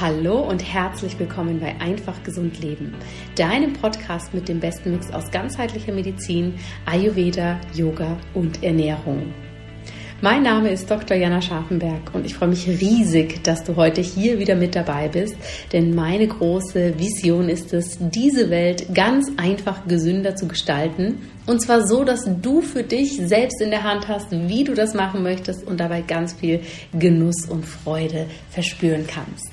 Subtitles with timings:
[0.00, 2.94] Hallo und herzlich willkommen bei Einfach Gesund Leben,
[3.36, 6.54] deinem Podcast mit dem besten Mix aus ganzheitlicher Medizin,
[6.86, 9.34] Ayurveda, Yoga und Ernährung.
[10.22, 11.16] Mein Name ist Dr.
[11.16, 15.36] Jana Scharfenberg und ich freue mich riesig, dass du heute hier wieder mit dabei bist,
[15.74, 21.86] denn meine große Vision ist es, diese Welt ganz einfach gesünder zu gestalten und zwar
[21.86, 25.66] so, dass du für dich selbst in der Hand hast, wie du das machen möchtest
[25.66, 26.60] und dabei ganz viel
[26.98, 29.50] Genuss und Freude verspüren kannst.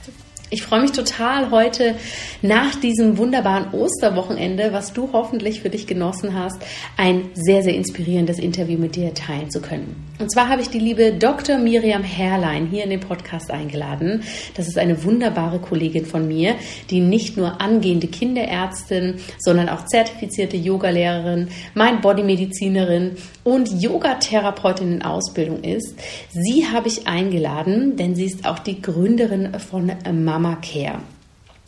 [0.51, 1.95] Ich freue mich total heute
[2.41, 6.57] nach diesem wunderbaren Osterwochenende, was du hoffentlich für dich genossen hast,
[6.97, 10.08] ein sehr, sehr inspirierendes Interview mit dir teilen zu können.
[10.19, 11.57] Und zwar habe ich die liebe Dr.
[11.57, 14.23] Miriam Herrlein hier in den Podcast eingeladen.
[14.53, 16.55] Das ist eine wunderbare Kollegin von mir,
[16.89, 25.95] die nicht nur angehende Kinderärztin, sondern auch zertifizierte Yogalehrerin, Mind-Body-Medizinerin und Yogatherapeutin in Ausbildung ist.
[26.31, 30.99] Sie habe ich eingeladen, denn sie ist auch die Gründerin von Mama Care.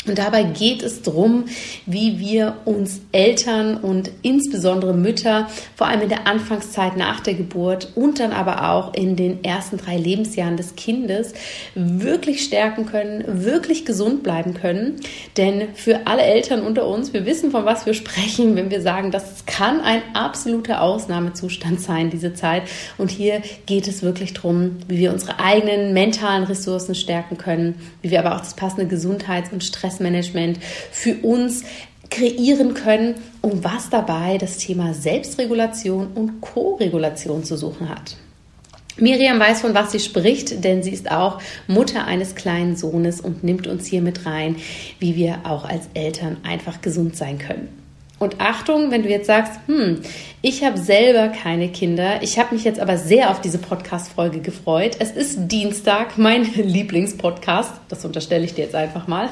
[0.07, 1.45] Und dabei geht es darum,
[1.85, 7.89] wie wir uns Eltern und insbesondere Mütter, vor allem in der Anfangszeit nach der Geburt
[7.93, 11.33] und dann aber auch in den ersten drei Lebensjahren des Kindes,
[11.75, 14.95] wirklich stärken können, wirklich gesund bleiben können.
[15.37, 19.11] Denn für alle Eltern unter uns, wir wissen, von was wir sprechen, wenn wir sagen,
[19.11, 22.63] das kann ein absoluter Ausnahmezustand sein, diese Zeit.
[22.97, 28.09] Und hier geht es wirklich darum, wie wir unsere eigenen mentalen Ressourcen stärken können, wie
[28.09, 30.59] wir aber auch das passende Gesundheits- und Stress Stressmanagement
[30.91, 31.63] für uns
[32.09, 38.17] kreieren können und was dabei das Thema Selbstregulation und Co-Regulation zu suchen hat.
[38.97, 43.43] Miriam weiß, von was sie spricht, denn sie ist auch Mutter eines kleinen Sohnes und
[43.43, 44.57] nimmt uns hier mit rein,
[44.99, 47.80] wie wir auch als Eltern einfach gesund sein können.
[48.21, 50.01] Und Achtung, wenn du jetzt sagst, hm,
[50.43, 54.97] ich habe selber keine Kinder, ich habe mich jetzt aber sehr auf diese Podcast-Folge gefreut.
[54.99, 59.29] Es ist Dienstag, mein Lieblingspodcast, das unterstelle ich dir jetzt einfach mal,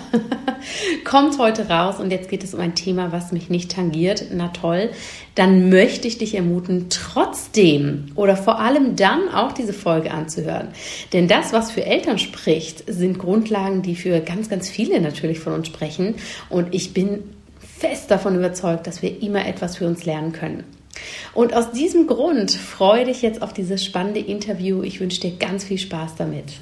[1.04, 4.26] kommt heute raus und jetzt geht es um ein Thema, was mich nicht tangiert.
[4.34, 4.90] Na toll,
[5.36, 10.70] dann möchte ich dich ermuten, trotzdem oder vor allem dann auch diese Folge anzuhören.
[11.14, 15.54] Denn das, was für Eltern spricht, sind Grundlagen, die für ganz, ganz viele natürlich von
[15.54, 16.16] uns sprechen.
[16.50, 17.20] Und ich bin
[17.80, 20.64] fest davon überzeugt, dass wir immer etwas für uns lernen können.
[21.34, 24.84] Und aus diesem Grund freue dich jetzt auf dieses spannende Interview.
[24.84, 26.60] Ich wünsche dir ganz viel Spaß damit.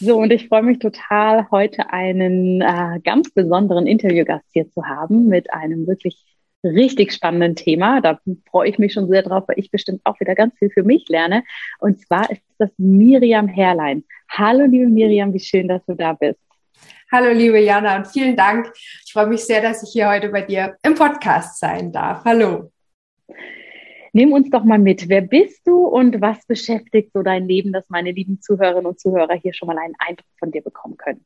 [0.00, 5.26] So, und ich freue mich total, heute einen äh, ganz besonderen Interviewgast hier zu haben
[5.26, 6.24] mit einem wirklich
[6.64, 8.00] richtig spannenden Thema.
[8.00, 8.18] Da
[8.50, 11.08] freue ich mich schon sehr drauf, weil ich bestimmt auch wieder ganz viel für mich
[11.08, 11.44] lerne.
[11.78, 14.04] Und zwar ist das Miriam Herrlein.
[14.30, 16.40] Hallo, liebe Miriam, wie schön, dass du da bist.
[17.14, 18.72] Hallo, liebe Jana, und vielen Dank.
[19.06, 22.24] Ich freue mich sehr, dass ich hier heute bei dir im Podcast sein darf.
[22.24, 22.72] Hallo.
[24.12, 25.08] Nimm uns doch mal mit.
[25.08, 29.34] Wer bist du und was beschäftigt so dein Leben, dass meine lieben Zuhörerinnen und Zuhörer
[29.34, 31.24] hier schon mal einen Eindruck von dir bekommen können?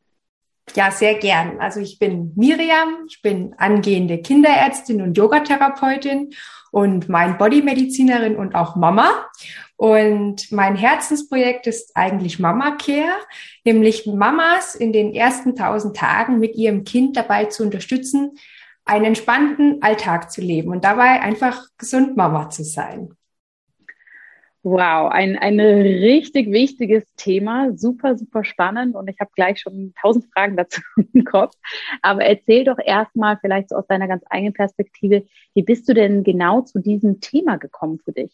[0.74, 1.58] Ja, sehr gern.
[1.58, 6.34] Also ich bin Miriam, ich bin angehende Kinderärztin und Yogatherapeutin
[6.70, 9.10] und mein Bodymedizinerin und auch Mama.
[9.78, 13.20] Und mein Herzensprojekt ist eigentlich Mama Care,
[13.64, 18.32] nämlich Mamas in den ersten tausend Tagen mit ihrem Kind dabei zu unterstützen,
[18.84, 23.10] einen entspannten Alltag zu leben und dabei einfach gesund Mama zu sein.
[24.64, 30.26] Wow, ein, ein richtig wichtiges Thema, super, super spannend und ich habe gleich schon tausend
[30.34, 31.54] Fragen dazu im Kopf.
[32.02, 35.24] Aber erzähl doch erstmal vielleicht so aus deiner ganz eigenen Perspektive,
[35.54, 38.32] wie bist du denn genau zu diesem Thema gekommen für dich?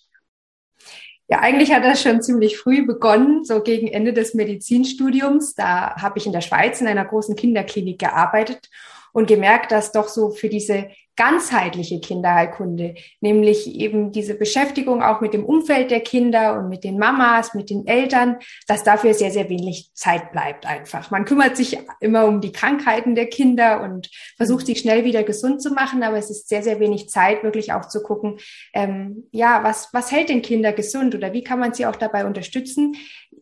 [1.26, 5.54] Ja, eigentlich hat das schon ziemlich früh begonnen, so gegen Ende des Medizinstudiums.
[5.54, 8.68] Da habe ich in der Schweiz in einer großen Kinderklinik gearbeitet
[9.12, 15.32] und gemerkt, dass doch so für diese ganzheitliche Kinderheilkunde, nämlich eben diese Beschäftigung auch mit
[15.32, 19.48] dem Umfeld der Kinder und mit den Mamas, mit den Eltern, dass dafür sehr, sehr
[19.48, 21.10] wenig Zeit bleibt einfach.
[21.10, 25.62] Man kümmert sich immer um die Krankheiten der Kinder und versucht sich schnell wieder gesund
[25.62, 28.38] zu machen, aber es ist sehr, sehr wenig Zeit, wirklich auch zu gucken,
[28.72, 32.26] ähm, ja, was, was hält den Kinder gesund oder wie kann man sie auch dabei
[32.26, 32.96] unterstützen,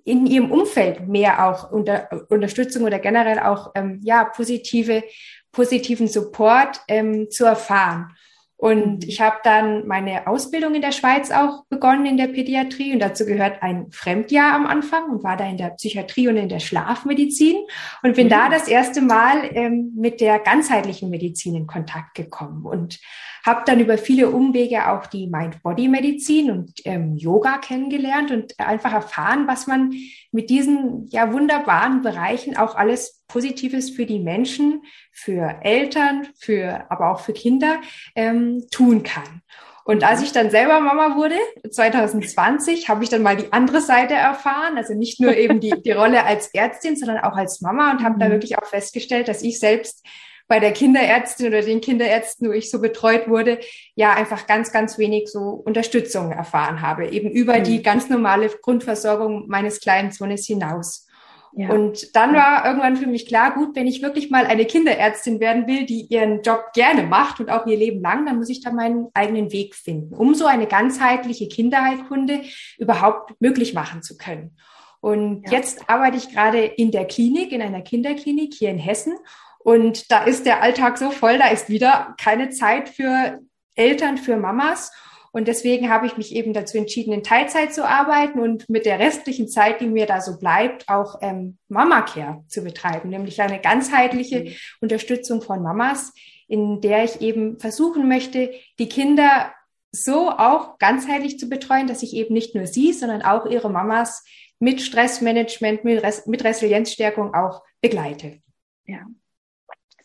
[0.05, 5.05] in ihrem Umfeld mehr auch unter, Unterstützung oder generell auch ähm, ja positive
[5.53, 8.15] positiven Support ähm, zu erfahren.
[8.63, 9.09] Und mhm.
[9.09, 13.27] ich habe dann meine Ausbildung in der Schweiz auch begonnen in der Pädiatrie und dazu
[13.27, 17.57] gehört ein Fremdjahr am Anfang und war da in der Psychiatrie und in der Schlafmedizin
[18.05, 18.31] und bin mhm.
[18.31, 23.01] da das erste Mal ähm, mit der ganzheitlichen Medizin in Kontakt gekommen und
[23.45, 29.47] habe dann über viele Umwege auch die Mind-Body-Medizin und ähm, Yoga kennengelernt und einfach erfahren,
[29.49, 29.93] was man
[30.31, 37.11] mit diesen ja wunderbaren Bereichen auch alles Positives für die Menschen, für Eltern, für aber
[37.11, 37.81] auch für Kinder
[38.15, 39.43] ähm, tun kann.
[39.85, 41.35] Und als ich dann selber Mama wurde,
[41.69, 44.77] 2020, habe ich dann mal die andere Seite erfahren.
[44.77, 48.15] Also nicht nur eben die, die Rolle als Ärztin, sondern auch als Mama und habe
[48.15, 48.21] mhm.
[48.21, 50.07] da wirklich auch festgestellt, dass ich selbst
[50.53, 53.59] bei der Kinderärztin oder den Kinderärzten, wo ich so betreut wurde,
[53.95, 57.65] ja einfach ganz, ganz wenig so Unterstützung erfahren habe, eben über mhm.
[57.65, 61.09] die ganz normale Grundversorgung meines kleinen Sohnes hinaus.
[61.55, 61.71] Ja.
[61.71, 65.67] Und dann war irgendwann für mich klar, gut, wenn ich wirklich mal eine Kinderärztin werden
[65.67, 68.73] will, die ihren Job gerne macht und auch ihr Leben lang, dann muss ich da
[68.73, 72.43] meinen eigenen Weg finden, um so eine ganzheitliche Kinderheilkunde
[72.77, 74.55] überhaupt möglich machen zu können.
[75.01, 75.59] Und ja.
[75.59, 79.15] jetzt arbeite ich gerade in der Klinik, in einer Kinderklinik hier in Hessen.
[79.65, 83.41] Und da ist der Alltag so voll, da ist wieder keine Zeit für
[83.75, 84.93] Eltern, für Mamas.
[85.35, 88.99] Und deswegen habe ich mich eben dazu entschieden, in Teilzeit zu arbeiten und mit der
[88.99, 93.59] restlichen Zeit, die mir da so bleibt, auch ähm, Mama Care zu betreiben, nämlich eine
[93.59, 94.55] ganzheitliche mhm.
[94.83, 96.13] Unterstützung von Mamas,
[96.49, 99.55] in der ich eben versuchen möchte, die Kinder
[99.91, 104.25] so auch ganzheitlich zu betreuen, dass ich eben nicht nur sie, sondern auch ihre Mamas
[104.59, 108.41] mit Stressmanagement, mit, Res mit Resilienzstärkung auch begleite.
[108.87, 109.07] Ja,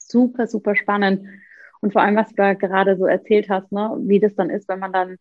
[0.08, 1.28] super, super spannend.
[1.82, 4.80] Und vor allem, was du gerade so erzählt hast, ne, wie das dann ist, wenn
[4.80, 5.18] man dann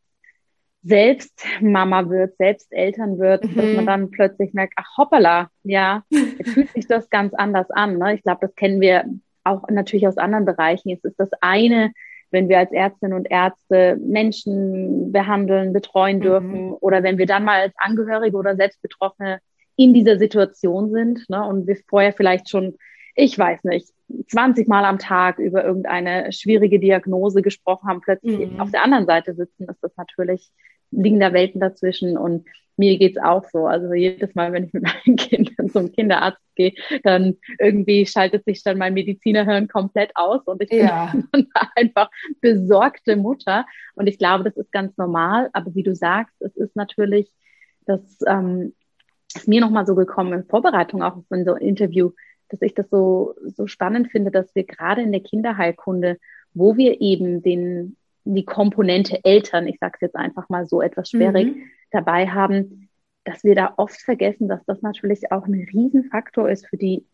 [0.82, 3.54] selbst Mama wird, selbst Eltern wird, mhm.
[3.56, 7.98] dass man dann plötzlich merkt, ach hoppala, ja, jetzt fühlt sich das ganz anders an.
[7.98, 8.14] Ne?
[8.14, 9.04] Ich glaube, das kennen wir
[9.44, 10.90] auch natürlich aus anderen Bereichen.
[10.90, 11.92] Es ist das eine,
[12.30, 16.22] wenn wir als Ärztinnen und Ärzte Menschen behandeln, betreuen mhm.
[16.22, 16.76] dürfen mhm.
[16.80, 19.40] oder wenn wir dann mal als Angehörige oder Selbstbetroffene
[19.76, 22.76] in dieser Situation sind ne, und wir vorher vielleicht schon
[23.16, 23.88] ich weiß nicht,
[24.28, 28.60] 20 Mal am Tag über irgendeine schwierige Diagnose gesprochen haben, plötzlich mhm.
[28.60, 30.50] auf der anderen Seite sitzen, ist das natürlich,
[30.90, 33.66] liegen da Welten dazwischen und mir geht's auch so.
[33.66, 38.62] Also jedes Mal, wenn ich mit meinen Kindern zum Kinderarzt gehe, dann irgendwie schaltet sich
[38.62, 41.12] dann mein Medizinerhirn komplett aus und ich ja.
[41.32, 42.10] bin einfach
[42.40, 43.66] besorgte Mutter.
[43.94, 45.50] Und ich glaube, das ist ganz normal.
[45.52, 47.30] Aber wie du sagst, es ist natürlich,
[47.86, 48.74] das ähm,
[49.34, 52.10] ist mir nochmal so gekommen in Vorbereitung auch so ein Interview,
[52.48, 56.18] dass ich das so, so spannend finde, dass wir gerade in der Kinderheilkunde,
[56.54, 61.10] wo wir eben den, die Komponente Eltern, ich sage es jetzt einfach mal so etwas
[61.10, 61.62] schwierig, mhm.
[61.90, 62.88] dabei haben,
[63.24, 67.06] dass wir da oft vergessen, dass das natürlich auch ein Riesenfaktor ist für die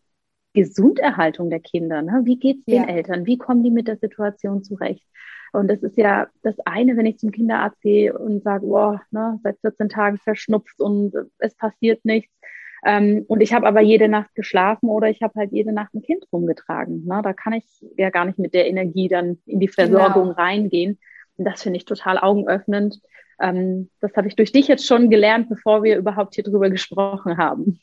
[0.53, 2.01] Gesunderhaltung der Kinder.
[2.01, 2.21] Ne?
[2.25, 2.87] Wie geht's den ja.
[2.87, 3.25] Eltern?
[3.25, 5.03] Wie kommen die mit der Situation zurecht?
[5.51, 9.39] Und das ist ja das eine, wenn ich zum Kinderarzt gehe und sage, boah, ne,
[9.43, 12.33] seit 14 Tagen verschnupft und es passiert nichts.
[12.85, 16.01] Ähm, und ich habe aber jede Nacht geschlafen oder ich habe halt jede Nacht ein
[16.01, 17.05] Kind rumgetragen.
[17.05, 17.21] Ne?
[17.23, 17.65] Da kann ich
[17.97, 20.35] ja gar nicht mit der Energie dann in die Versorgung genau.
[20.35, 20.99] reingehen.
[21.37, 22.99] Und das finde ich total augenöffnend.
[23.39, 27.37] Ähm, das habe ich durch dich jetzt schon gelernt, bevor wir überhaupt hier drüber gesprochen
[27.37, 27.79] haben.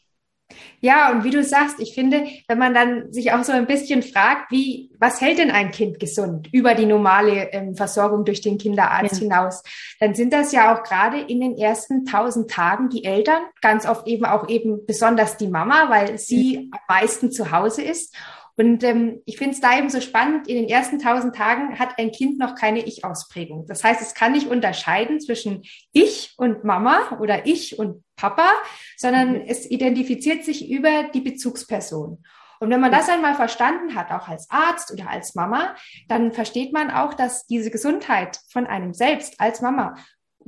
[0.81, 4.03] Ja, und wie du sagst, ich finde, wenn man dann sich auch so ein bisschen
[4.03, 8.59] fragt, wie, was hält denn ein Kind gesund über die normale ähm, Versorgung durch den
[8.59, 9.19] Kinderarzt ja.
[9.21, 9.63] hinaus,
[10.01, 14.07] dann sind das ja auch gerade in den ersten tausend Tagen die Eltern, ganz oft
[14.07, 18.15] eben auch eben besonders die Mama, weil sie am meisten zu Hause ist.
[18.61, 21.99] Und ähm, ich finde es da eben so spannend, in den ersten tausend Tagen hat
[21.99, 23.65] ein Kind noch keine Ich-Ausprägung.
[23.67, 25.63] Das heißt, es kann nicht unterscheiden zwischen
[25.93, 28.51] ich und Mama oder ich und Papa,
[28.99, 29.45] sondern mhm.
[29.47, 32.23] es identifiziert sich über die Bezugsperson.
[32.59, 35.75] Und wenn man das einmal verstanden hat, auch als Arzt oder als Mama,
[36.09, 39.95] dann versteht man auch, dass diese Gesundheit von einem selbst als Mama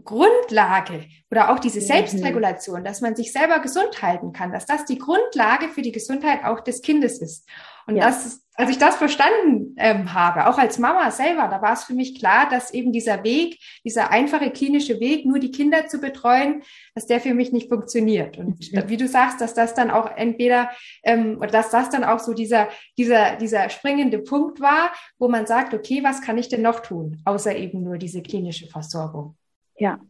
[0.04, 1.84] Grundlage oder auch diese mhm.
[1.84, 6.44] Selbstregulation, dass man sich selber gesund halten kann, dass das die Grundlage für die Gesundheit
[6.44, 7.48] auch des Kindes ist.
[7.86, 8.06] Und ja.
[8.06, 11.94] das, als ich das verstanden ähm, habe, auch als Mama selber, da war es für
[11.94, 16.62] mich klar, dass eben dieser Weg, dieser einfache klinische Weg, nur die Kinder zu betreuen,
[16.94, 18.38] dass der für mich nicht funktioniert.
[18.38, 18.88] Und mhm.
[18.88, 20.70] wie du sagst, dass das dann auch entweder,
[21.03, 25.46] ähm, oder dass das dann auch so dieser, dieser, dieser springende Punkt war, wo man
[25.46, 29.36] sagt, okay, was kann ich denn noch tun, außer eben nur diese klinische Versorgung?
[29.76, 30.00] Ja,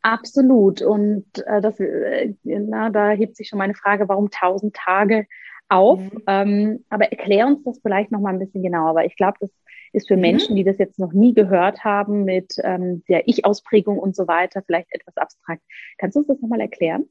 [0.00, 0.80] Absolut.
[0.80, 5.26] Und äh, das, äh, na, da hebt sich schon meine Frage, warum tausend Tage?
[5.68, 6.00] auf.
[6.00, 6.22] Mhm.
[6.26, 9.50] Ähm, aber erklär uns das vielleicht noch mal ein bisschen genauer, weil ich glaube, das
[9.92, 10.22] ist für mhm.
[10.22, 14.62] Menschen, die das jetzt noch nie gehört haben mit ähm, der Ich-Ausprägung und so weiter,
[14.64, 15.62] vielleicht etwas abstrakt.
[15.98, 17.08] Kannst du uns das nochmal erklären?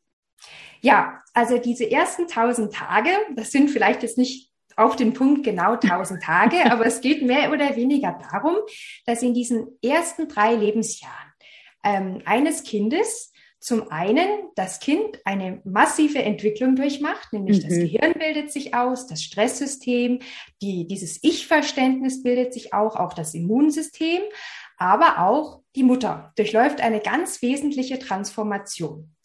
[0.81, 5.75] Ja, also diese ersten tausend Tage, das sind vielleicht jetzt nicht auf den Punkt genau
[5.75, 8.55] tausend Tage, aber es geht mehr oder weniger darum,
[9.05, 11.26] dass in diesen ersten drei Lebensjahren
[11.83, 17.69] ähm, eines Kindes zum einen das Kind eine massive Entwicklung durchmacht, nämlich mhm.
[17.69, 20.19] das Gehirn bildet sich aus, das Stresssystem,
[20.61, 24.21] die, dieses Ich-Verständnis bildet sich auch, auch das Immunsystem,
[24.77, 29.15] aber auch die Mutter durchläuft eine ganz wesentliche Transformation.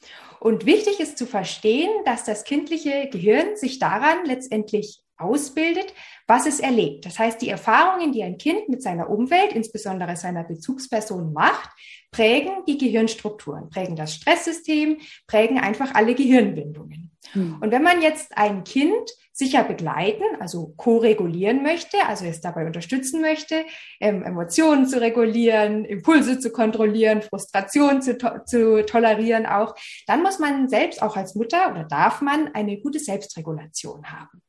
[0.40, 5.92] Und wichtig ist zu verstehen, dass das kindliche Gehirn sich daran letztendlich ausbildet,
[6.26, 7.06] was es erlebt.
[7.06, 11.70] Das heißt, die Erfahrungen, die ein Kind mit seiner Umwelt, insbesondere seiner Bezugsperson macht,
[12.10, 17.10] prägen die Gehirnstrukturen, prägen das Stresssystem, prägen einfach alle Gehirnbindungen.
[17.32, 17.58] Hm.
[17.60, 23.22] Und wenn man jetzt ein Kind sicher begleiten, also co-regulieren möchte, also es dabei unterstützen
[23.22, 23.64] möchte,
[24.00, 29.74] ähm, Emotionen zu regulieren, Impulse zu kontrollieren, Frustration zu, to zu tolerieren auch,
[30.06, 34.42] dann muss man selbst auch als Mutter oder darf man eine gute Selbstregulation haben.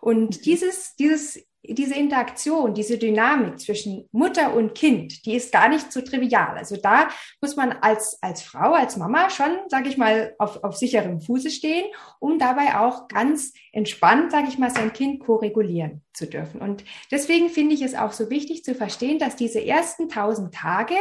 [0.00, 0.42] Und mhm.
[0.42, 6.00] dieses, dieses diese Interaktion, diese Dynamik zwischen Mutter und Kind, die ist gar nicht so
[6.00, 6.56] trivial.
[6.56, 7.08] Also da
[7.40, 11.50] muss man als, als Frau, als Mama schon, sage ich mal, auf, auf sicherem Fuße
[11.50, 11.84] stehen,
[12.18, 16.62] um dabei auch ganz entspannt, sage ich mal, sein Kind ko-regulieren zu dürfen.
[16.62, 20.94] Und deswegen finde ich es auch so wichtig zu verstehen, dass diese ersten tausend Tage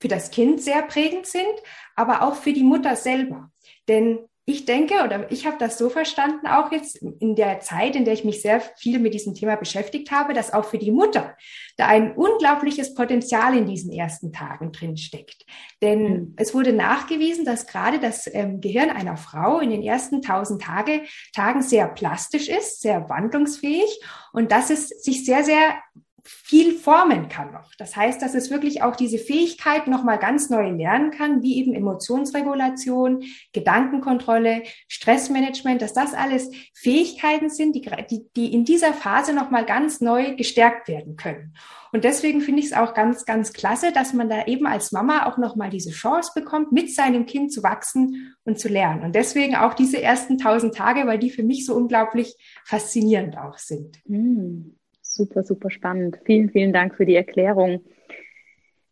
[0.00, 1.54] für das Kind sehr prägend sind,
[1.94, 3.50] aber auch für die Mutter selber.
[3.88, 8.04] Denn ich denke oder ich habe das so verstanden, auch jetzt in der Zeit, in
[8.04, 11.34] der ich mich sehr viel mit diesem Thema beschäftigt habe, dass auch für die Mutter
[11.78, 15.46] da ein unglaubliches Potenzial in diesen ersten Tagen drin steckt.
[15.80, 16.34] Denn mhm.
[16.36, 21.02] es wurde nachgewiesen, dass gerade das ähm, Gehirn einer Frau in den ersten tausend Tage,
[21.32, 23.98] Tagen sehr plastisch ist, sehr wandlungsfähig
[24.34, 25.74] und dass es sich sehr, sehr
[26.26, 27.70] viel formen kann noch.
[27.76, 31.74] Das heißt, dass es wirklich auch diese Fähigkeit nochmal ganz neu lernen kann, wie eben
[31.74, 39.66] Emotionsregulation, Gedankenkontrolle, Stressmanagement, dass das alles Fähigkeiten sind, die, die, die in dieser Phase nochmal
[39.66, 41.54] ganz neu gestärkt werden können.
[41.92, 45.26] Und deswegen finde ich es auch ganz, ganz klasse, dass man da eben als Mama
[45.26, 49.04] auch nochmal diese Chance bekommt, mit seinem Kind zu wachsen und zu lernen.
[49.04, 53.58] Und deswegen auch diese ersten tausend Tage, weil die für mich so unglaublich faszinierend auch
[53.58, 53.98] sind.
[54.06, 54.74] Mm.
[55.16, 56.18] Super, super spannend.
[56.24, 57.84] Vielen, vielen Dank für die Erklärung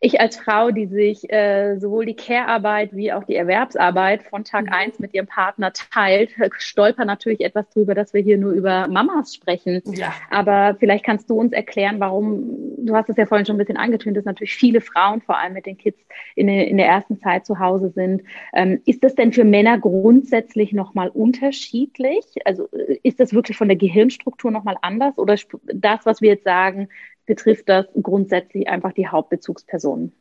[0.05, 4.67] ich als Frau, die sich äh, sowohl die Care-Arbeit wie auch die Erwerbsarbeit von Tag
[4.67, 4.73] mhm.
[4.73, 9.33] eins mit ihrem Partner teilt, stolper natürlich etwas drüber, dass wir hier nur über Mamas
[9.33, 9.81] sprechen.
[9.95, 10.13] Ja.
[10.29, 12.43] Aber vielleicht kannst du uns erklären, warum,
[12.79, 15.53] du hast es ja vorhin schon ein bisschen angetönt, dass natürlich viele Frauen, vor allem
[15.53, 16.01] mit den Kids,
[16.35, 18.23] in, der, in der ersten Zeit zu Hause sind.
[18.55, 22.25] Ähm, ist das denn für Männer grundsätzlich nochmal unterschiedlich?
[22.45, 25.17] Also äh, ist das wirklich von der Gehirnstruktur nochmal anders?
[25.17, 25.37] Oder
[25.73, 26.89] das, was wir jetzt sagen,
[27.27, 30.13] betrifft das grundsätzlich einfach die Hauptbezugspersonen.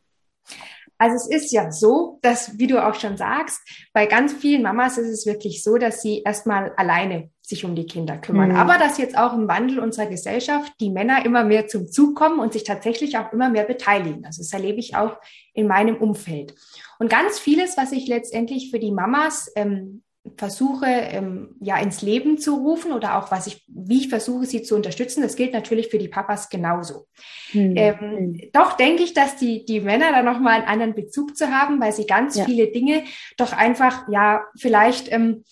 [1.02, 3.60] Also es ist ja so, dass, wie du auch schon sagst,
[3.92, 7.86] bei ganz vielen Mamas ist es wirklich so, dass sie erstmal alleine sich um die
[7.86, 8.50] Kinder kümmern.
[8.50, 8.56] Mhm.
[8.56, 12.38] Aber dass jetzt auch im Wandel unserer Gesellschaft die Männer immer mehr zum Zug kommen
[12.38, 14.24] und sich tatsächlich auch immer mehr beteiligen.
[14.24, 15.16] Also das erlebe ich auch
[15.52, 16.54] in meinem Umfeld.
[17.00, 20.01] Und ganz vieles, was ich letztendlich für die Mamas ähm,
[20.36, 24.62] versuche, ähm, ja, ins Leben zu rufen oder auch was ich, wie ich versuche, sie
[24.62, 25.22] zu unterstützen.
[25.22, 27.06] Das gilt natürlich für die Papas genauso.
[27.50, 27.76] Hm.
[27.76, 28.40] Ähm, hm.
[28.52, 31.92] Doch denke ich, dass die, die Männer da nochmal einen anderen Bezug zu haben, weil
[31.92, 32.44] sie ganz ja.
[32.44, 33.02] viele Dinge
[33.36, 35.44] doch einfach, ja, vielleicht, ähm,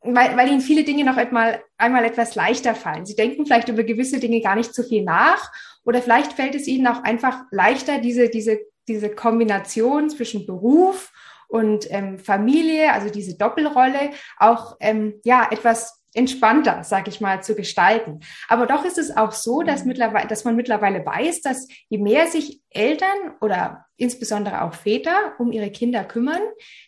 [0.00, 3.06] weil, weil ihnen viele Dinge noch einmal, einmal etwas leichter fallen.
[3.06, 5.50] Sie denken vielleicht über gewisse Dinge gar nicht so viel nach
[5.84, 11.10] oder vielleicht fällt es ihnen auch einfach leichter, diese, diese, diese Kombination zwischen Beruf
[11.48, 17.54] und ähm, Familie, also diese Doppelrolle, auch ähm, ja etwas entspannter, sag ich mal, zu
[17.54, 18.20] gestalten.
[18.48, 22.28] Aber doch ist es auch so, dass mittlerweile, dass man mittlerweile weiß, dass je mehr
[22.28, 26.40] sich Eltern oder insbesondere auch Väter um ihre Kinder kümmern,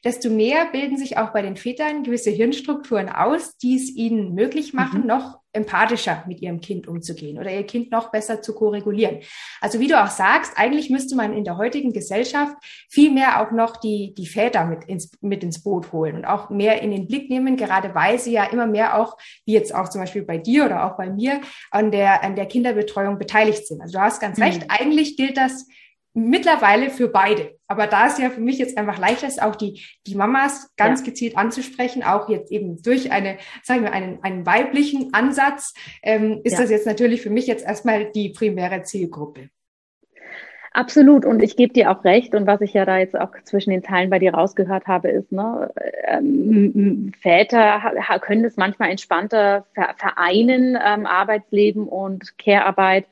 [0.04, 4.74] desto mehr bilden sich auch bei den Vätern gewisse Hirnstrukturen aus, die es ihnen möglich
[4.74, 5.06] machen, mhm.
[5.06, 9.20] noch empathischer mit ihrem Kind umzugehen oder ihr Kind noch besser zu koregulieren.
[9.60, 12.54] Also wie du auch sagst, eigentlich müsste man in der heutigen Gesellschaft
[12.90, 16.50] viel mehr auch noch die, die Väter mit ins, mit ins Boot holen und auch
[16.50, 19.16] mehr in den Blick nehmen, gerade weil sie ja immer mehr auch,
[19.46, 21.40] wie jetzt auch zum Beispiel bei dir oder auch bei mir,
[21.70, 23.80] an der, an der Kinderbetreuung beteiligt sind.
[23.80, 24.44] Also du hast ganz mhm.
[24.44, 25.66] recht, eigentlich gilt das
[26.16, 27.58] mittlerweile für beide.
[27.68, 31.00] Aber da ist ja für mich jetzt einfach leichter ist, auch die, die Mamas ganz
[31.00, 31.06] ja.
[31.06, 36.54] gezielt anzusprechen, auch jetzt eben durch eine, sagen wir, einen, einen weiblichen Ansatz, ähm, ist
[36.54, 36.60] ja.
[36.60, 39.50] das jetzt natürlich für mich jetzt erstmal die primäre Zielgruppe.
[40.72, 41.24] Absolut.
[41.24, 42.34] Und ich gebe dir auch recht.
[42.34, 45.32] Und was ich ja da jetzt auch zwischen den Teilen bei dir rausgehört habe, ist,
[45.32, 45.70] ne,
[46.06, 47.80] ähm, Väter
[48.20, 53.06] können es manchmal entspannter vereinen, ähm, Arbeitsleben und Care-Arbeit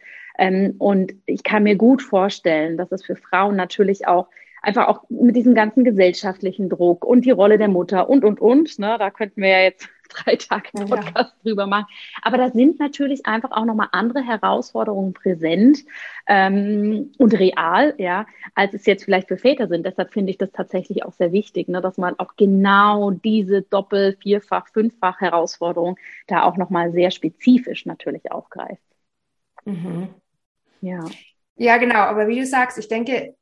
[0.78, 4.28] und ich kann mir gut vorstellen, dass es für Frauen natürlich auch
[4.64, 8.78] einfach auch mit diesem ganzen gesellschaftlichen Druck und die Rolle der Mutter und, und, und,
[8.78, 11.42] ne, da könnten wir ja jetzt drei Tage Podcast ja.
[11.42, 11.86] drüber machen.
[12.22, 15.78] Aber da sind natürlich einfach auch nochmal andere Herausforderungen präsent
[16.26, 19.84] ähm, und real, ja, als es jetzt vielleicht für Väter sind.
[19.84, 24.16] Deshalb finde ich das tatsächlich auch sehr wichtig, ne, dass man auch genau diese Doppel-,
[24.20, 28.82] Vierfach-, Fünffach Herausforderung da auch nochmal sehr spezifisch natürlich aufgreift.
[29.64, 30.08] Mhm.
[30.84, 31.04] Ja.
[31.56, 32.00] Ja, genau.
[32.00, 33.34] Aber wie du sagst, ich denke,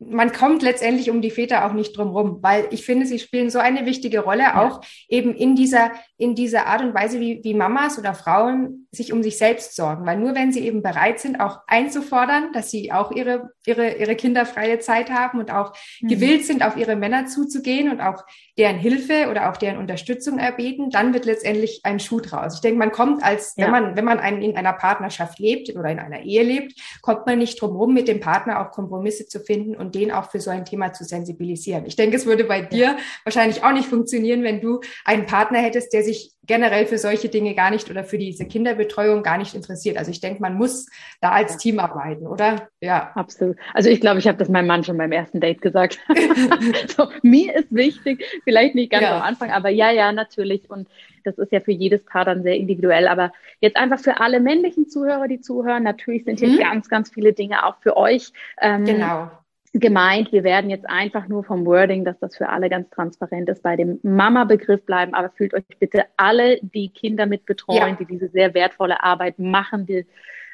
[0.00, 3.50] man kommt letztendlich um die Väter auch nicht drum rum, weil ich finde, sie spielen
[3.50, 4.62] so eine wichtige Rolle, ja.
[4.62, 9.12] auch eben in dieser, in dieser Art und Weise, wie, wie Mamas oder Frauen sich
[9.12, 10.06] um sich selbst sorgen.
[10.06, 14.16] Weil nur wenn sie eben bereit sind, auch einzufordern, dass sie auch ihre, ihre, ihre
[14.16, 16.08] kinderfreie Zeit haben und auch mhm.
[16.08, 18.24] gewillt sind, auf ihre Männer zuzugehen und auch
[18.56, 22.54] deren Hilfe oder auch deren Unterstützung erbeten, dann wird letztendlich ein Schuh draus.
[22.54, 23.66] Ich denke, man kommt als, ja.
[23.66, 27.26] wenn man, wenn man einen in einer Partnerschaft lebt oder in einer Ehe lebt, kommt
[27.26, 30.40] man nicht drum rum, mit dem Partner auch Kompromisse zu finden und den auch für
[30.40, 31.84] so ein Thema zu sensibilisieren.
[31.84, 35.92] Ich denke, es würde bei dir wahrscheinlich auch nicht funktionieren, wenn du einen Partner hättest,
[35.92, 39.96] der sich generell für solche Dinge gar nicht oder für diese Kinderbetreuung gar nicht interessiert.
[39.96, 40.88] Also ich denke, man muss
[41.20, 41.58] da als ja.
[41.58, 42.68] Team arbeiten, oder?
[42.80, 43.12] Ja.
[43.14, 43.56] Absolut.
[43.74, 46.00] Also ich glaube, ich habe das meinem Mann schon beim ersten Date gesagt.
[46.96, 49.16] so, mir ist wichtig, vielleicht nicht ganz ja.
[49.16, 50.68] am Anfang, aber ja, ja, natürlich.
[50.68, 50.88] Und
[51.22, 53.06] das ist ja für jedes Paar dann sehr individuell.
[53.06, 56.58] Aber jetzt einfach für alle männlichen Zuhörer, die zuhören, natürlich sind hier mhm.
[56.58, 58.32] ganz, ganz viele Dinge auch für euch.
[58.60, 59.30] Ähm, genau
[59.72, 63.62] gemeint, wir werden jetzt einfach nur vom Wording, dass das für alle ganz transparent ist,
[63.62, 65.14] bei dem Mama-Begriff bleiben.
[65.14, 67.96] Aber fühlt euch bitte alle, die Kinder mit betreuen, ja.
[67.98, 70.06] die diese sehr wertvolle Arbeit machen, die,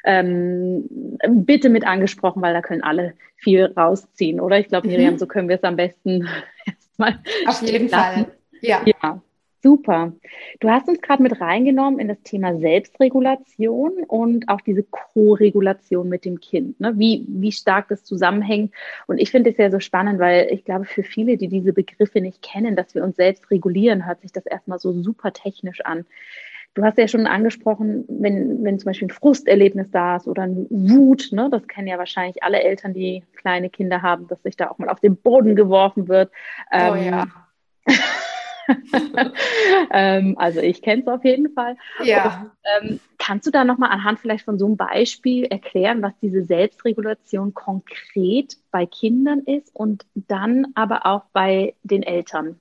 [0.03, 0.87] ähm,
[1.27, 4.59] bitte mit angesprochen, weil da können alle viel rausziehen, oder?
[4.59, 5.17] Ich glaube, Miriam, mhm.
[5.17, 6.27] so können wir es am besten
[6.65, 7.19] erstmal.
[7.47, 8.27] Auf jeden Fall.
[8.61, 8.81] Ja.
[8.85, 9.21] ja.
[9.65, 10.13] Super.
[10.59, 16.23] Du hast uns gerade mit reingenommen in das Thema Selbstregulation und auch diese Co-Regulation mit
[16.23, 16.93] dem Kind, ne?
[16.99, 18.75] wie, wie stark das zusammenhängt.
[19.07, 22.21] Und ich finde es ja so spannend, weil ich glaube, für viele, die diese Begriffe
[22.21, 26.05] nicht kennen, dass wir uns selbst regulieren, hört sich das erstmal so super technisch an.
[26.75, 30.67] Du hast ja schon angesprochen, wenn, wenn zum Beispiel ein Frusterlebnis da ist oder ein
[30.69, 34.69] Wut, ne, das kennen ja wahrscheinlich alle Eltern, die kleine Kinder haben, dass sich da
[34.69, 36.29] auch mal auf den Boden geworfen wird.
[36.71, 37.27] Oh ähm, ja.
[39.91, 41.77] ähm, also ich kenne es auf jeden Fall.
[42.03, 42.51] Ja.
[42.81, 46.43] Und, ähm, kannst du da nochmal anhand vielleicht von so einem Beispiel erklären, was diese
[46.43, 52.59] Selbstregulation konkret bei Kindern ist und dann aber auch bei den Eltern?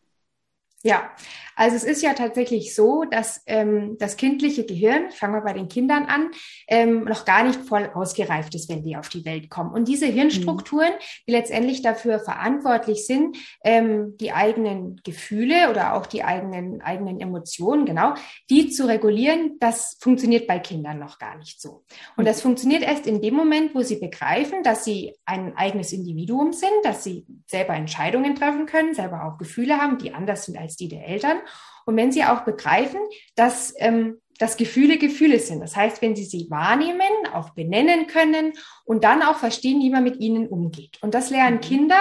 [0.84, 1.10] Ja,
[1.56, 5.68] also es ist ja tatsächlich so, dass ähm, das kindliche Gehirn, fangen wir bei den
[5.68, 6.30] Kindern an,
[6.68, 9.72] ähm, noch gar nicht voll ausgereift ist, wenn die auf die Welt kommen.
[9.72, 10.92] Und diese Hirnstrukturen,
[11.26, 17.86] die letztendlich dafür verantwortlich sind, ähm, die eigenen Gefühle oder auch die eigenen eigenen Emotionen,
[17.86, 18.14] genau,
[18.50, 21.84] die zu regulieren, das funktioniert bei Kindern noch gar nicht so.
[22.16, 26.52] Und das funktioniert erst in dem Moment, wo sie begreifen, dass sie ein eigenes Individuum
[26.52, 30.73] sind, dass sie selber Entscheidungen treffen können, selber auch Gefühle haben, die anders sind als
[30.76, 31.38] die der Eltern
[31.86, 33.00] und wenn Sie auch begreifen,
[33.34, 35.60] dass, ähm, dass Gefühle Gefühle sind.
[35.60, 37.00] Das heißt, wenn Sie sie wahrnehmen,
[37.32, 38.52] auch benennen können
[38.84, 40.98] und dann auch verstehen, wie man mit ihnen umgeht.
[41.02, 41.60] Und das lernen mhm.
[41.60, 42.00] Kinder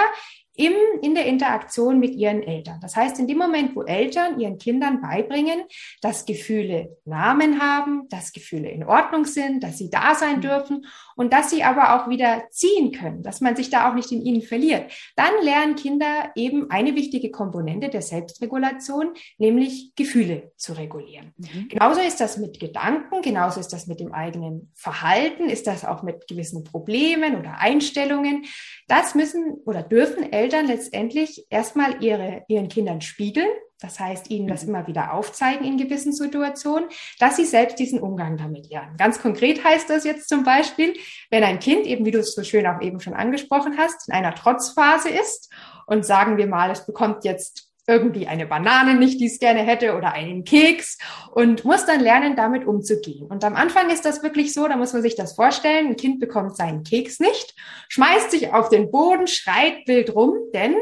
[0.56, 2.78] im, in der Interaktion mit ihren Eltern.
[2.80, 5.64] Das heißt, in dem Moment, wo Eltern ihren Kindern beibringen,
[6.00, 10.42] dass Gefühle Namen haben, dass Gefühle in Ordnung sind, dass sie da sein mhm.
[10.42, 14.12] dürfen und dass sie aber auch wieder ziehen können, dass man sich da auch nicht
[14.12, 20.72] in ihnen verliert, dann lernen Kinder eben eine wichtige Komponente der Selbstregulation, nämlich Gefühle zu
[20.74, 21.32] regulieren.
[21.36, 21.68] Mhm.
[21.68, 26.02] Genauso ist das mit Gedanken, genauso ist das mit dem eigenen Verhalten, ist das auch
[26.02, 28.44] mit gewissen Problemen oder Einstellungen.
[28.88, 33.48] Das müssen oder dürfen Eltern letztendlich erstmal ihre, ihren Kindern spiegeln.
[33.80, 34.70] Das heißt, ihnen das mhm.
[34.70, 38.96] immer wieder aufzeigen in gewissen Situationen, dass sie selbst diesen Umgang damit lernen.
[38.96, 40.94] Ganz konkret heißt das jetzt zum Beispiel,
[41.30, 44.14] wenn ein Kind, eben wie du es so schön auch eben schon angesprochen hast, in
[44.14, 45.52] einer Trotzphase ist
[45.86, 49.96] und sagen wir mal, es bekommt jetzt irgendwie eine Banane nicht, die es gerne hätte
[49.96, 50.98] oder einen Keks
[51.32, 53.26] und muss dann lernen, damit umzugehen.
[53.26, 56.18] Und am Anfang ist das wirklich so, da muss man sich das vorstellen, ein Kind
[56.18, 57.54] bekommt seinen Keks nicht,
[57.88, 60.74] schmeißt sich auf den Boden, schreit wild rum, denn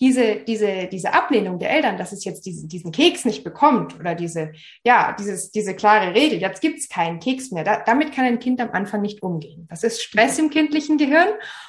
[0.00, 4.14] diese, diese, diese Ablehnung der Eltern, dass es jetzt diesen, diesen Keks nicht bekommt oder
[4.14, 4.52] diese,
[4.84, 8.60] ja, dieses, diese klare Regel, jetzt gibt's keinen Keks mehr, da, damit kann ein Kind
[8.60, 9.66] am Anfang nicht umgehen.
[9.70, 11.28] Das ist Stress im kindlichen Gehirn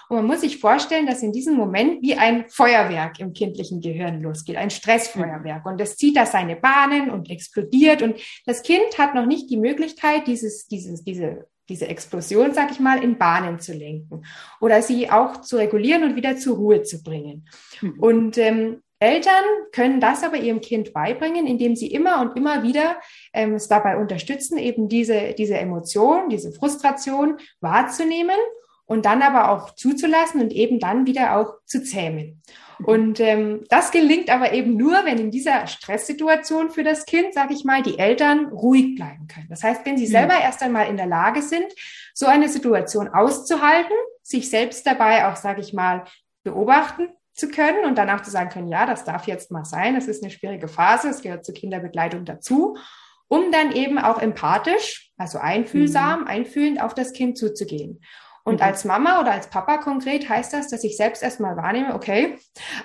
[0.10, 4.21] und man muss sich vorstellen, dass in diesem Moment wie ein Feuerwerk im kindlichen Gehirn
[4.21, 5.66] losgeht, ein Stressfeuerwerk.
[5.66, 8.02] Und das zieht da seine Bahnen und explodiert.
[8.02, 12.80] Und das Kind hat noch nicht die Möglichkeit, dieses, dieses, diese, diese Explosion, sag ich
[12.80, 14.26] mal, in Bahnen zu lenken
[14.62, 17.48] oder sie auch zu regulieren und wieder zur Ruhe zu bringen.
[17.82, 18.00] Mhm.
[18.00, 22.98] Und ähm, Eltern können das aber ihrem Kind beibringen, indem sie immer und immer wieder
[23.34, 28.38] ähm, es dabei unterstützen, eben diese, diese Emotion, diese Frustration wahrzunehmen
[28.86, 32.42] und dann aber auch zuzulassen und eben dann wieder auch zu zähmen.
[32.84, 37.54] Und ähm, das gelingt aber eben nur, wenn in dieser Stresssituation für das Kind, sage
[37.54, 39.48] ich mal, die Eltern ruhig bleiben können.
[39.50, 40.12] Das heißt, wenn sie mhm.
[40.12, 41.68] selber erst einmal in der Lage sind,
[42.14, 46.06] so eine Situation auszuhalten, sich selbst dabei auch, sage ich mal,
[46.44, 50.08] beobachten zu können und danach zu sagen können, ja, das darf jetzt mal sein, es
[50.08, 52.78] ist eine schwierige Phase, es gehört zur Kinderbegleitung dazu,
[53.28, 56.28] um dann eben auch empathisch, also einfühlsam, mhm.
[56.28, 58.02] einfühlend auf das Kind zuzugehen.
[58.46, 58.62] Und mhm.
[58.62, 62.38] als Mama oder als Papa konkret heißt das, dass ich selbst erstmal wahrnehme, okay,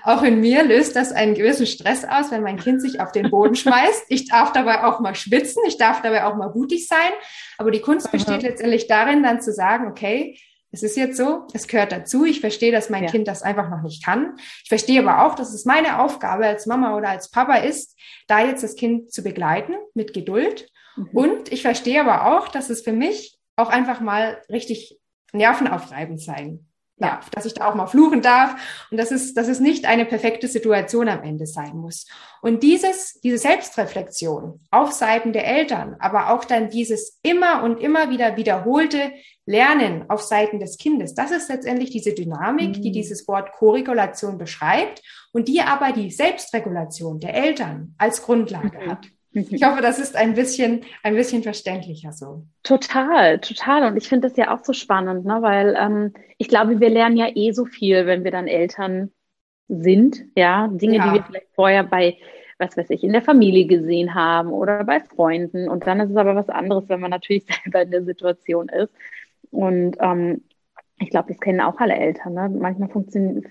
[0.03, 3.31] auch in mir löst das einen gewissen Stress aus, wenn mein Kind sich auf den
[3.31, 4.07] Boden schmeißt.
[4.09, 7.11] Ich darf dabei auch mal schwitzen, ich darf dabei auch mal mutig sein.
[7.59, 10.39] Aber die Kunst besteht letztendlich darin, dann zu sagen, okay,
[10.73, 12.25] es ist jetzt so, es gehört dazu.
[12.25, 13.11] Ich verstehe, dass mein ja.
[13.11, 14.37] Kind das einfach noch nicht kann.
[14.63, 18.41] Ich verstehe aber auch, dass es meine Aufgabe als Mama oder als Papa ist, da
[18.41, 20.71] jetzt das Kind zu begleiten mit Geduld.
[20.97, 21.09] Mhm.
[21.13, 25.00] Und ich verstehe aber auch, dass es für mich auch einfach mal richtig
[25.33, 26.67] nervenaufreibend sein
[27.01, 27.31] darf, ja.
[27.33, 28.55] dass ich da auch mal fluchen darf
[28.91, 32.07] und dass es, dass es nicht eine perfekte Situation am Ende sein muss.
[32.43, 38.11] Und dieses, diese Selbstreflexion auf Seiten der Eltern, aber auch dann dieses immer und immer
[38.11, 39.13] wieder wiederholte
[39.47, 42.83] Lernen auf Seiten des Kindes, das ist letztendlich diese Dynamik, mhm.
[42.83, 48.91] die dieses Wort Korregulation beschreibt und die aber die Selbstregulation der Eltern als Grundlage mhm.
[48.91, 49.07] hat.
[49.33, 52.45] Ich hoffe, das ist ein bisschen, ein bisschen verständlicher so.
[52.65, 53.85] Total, total.
[53.85, 55.39] Und ich finde das ja auch so spannend, ne?
[55.41, 59.13] weil ähm, ich glaube, wir lernen ja eh so viel, wenn wir dann Eltern
[59.69, 60.25] sind.
[60.35, 61.07] Ja, Dinge, ja.
[61.07, 62.17] die wir vielleicht vorher bei,
[62.59, 65.69] was weiß ich, in der Familie gesehen haben oder bei Freunden.
[65.69, 68.93] Und dann ist es aber was anderes, wenn man natürlich selber in der Situation ist.
[69.53, 70.43] Und ähm,
[70.99, 72.35] ich glaube, das kennen auch alle Eltern.
[72.35, 72.49] Ne?
[72.49, 73.47] Manchmal funktioniert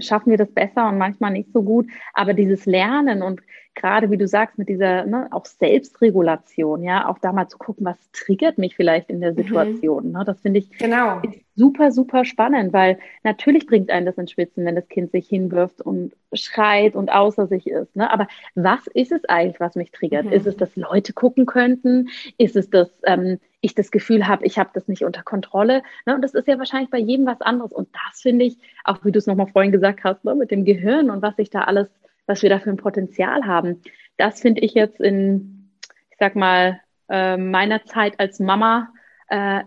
[0.00, 1.86] schaffen wir das besser und manchmal nicht so gut.
[2.12, 3.40] Aber dieses Lernen und
[3.74, 7.86] gerade wie du sagst, mit dieser ne, auch Selbstregulation, ja, auch da mal zu gucken,
[7.86, 9.36] was triggert mich vielleicht in der mhm.
[9.36, 10.06] Situation.
[10.06, 10.12] Mhm.
[10.12, 11.22] Ne, das finde ich genau.
[11.56, 15.80] super, super spannend, weil natürlich bringt einen das ins Schwitzen, wenn das Kind sich hinwirft
[15.80, 17.96] und schreit und außer sich ist.
[17.96, 18.10] Ne?
[18.10, 20.26] Aber was ist es eigentlich, was mich triggert?
[20.26, 20.32] Mhm.
[20.32, 22.08] Ist es, dass Leute gucken könnten?
[22.38, 25.82] Ist es, dass ähm, ich das Gefühl habe, ich habe das nicht unter Kontrolle?
[26.04, 26.14] Ne?
[26.14, 27.72] Und das ist ja wahrscheinlich bei jedem was anderes.
[27.72, 30.64] Und das finde ich, auch wie du es nochmal vorhin gesagt hast, ne, mit dem
[30.64, 31.88] Gehirn und was sich da alles
[32.26, 33.82] was wir da für ein Potenzial haben.
[34.16, 35.70] Das finde ich jetzt in,
[36.10, 38.88] ich sag mal, äh, meiner Zeit als Mama
[39.28, 39.62] äh,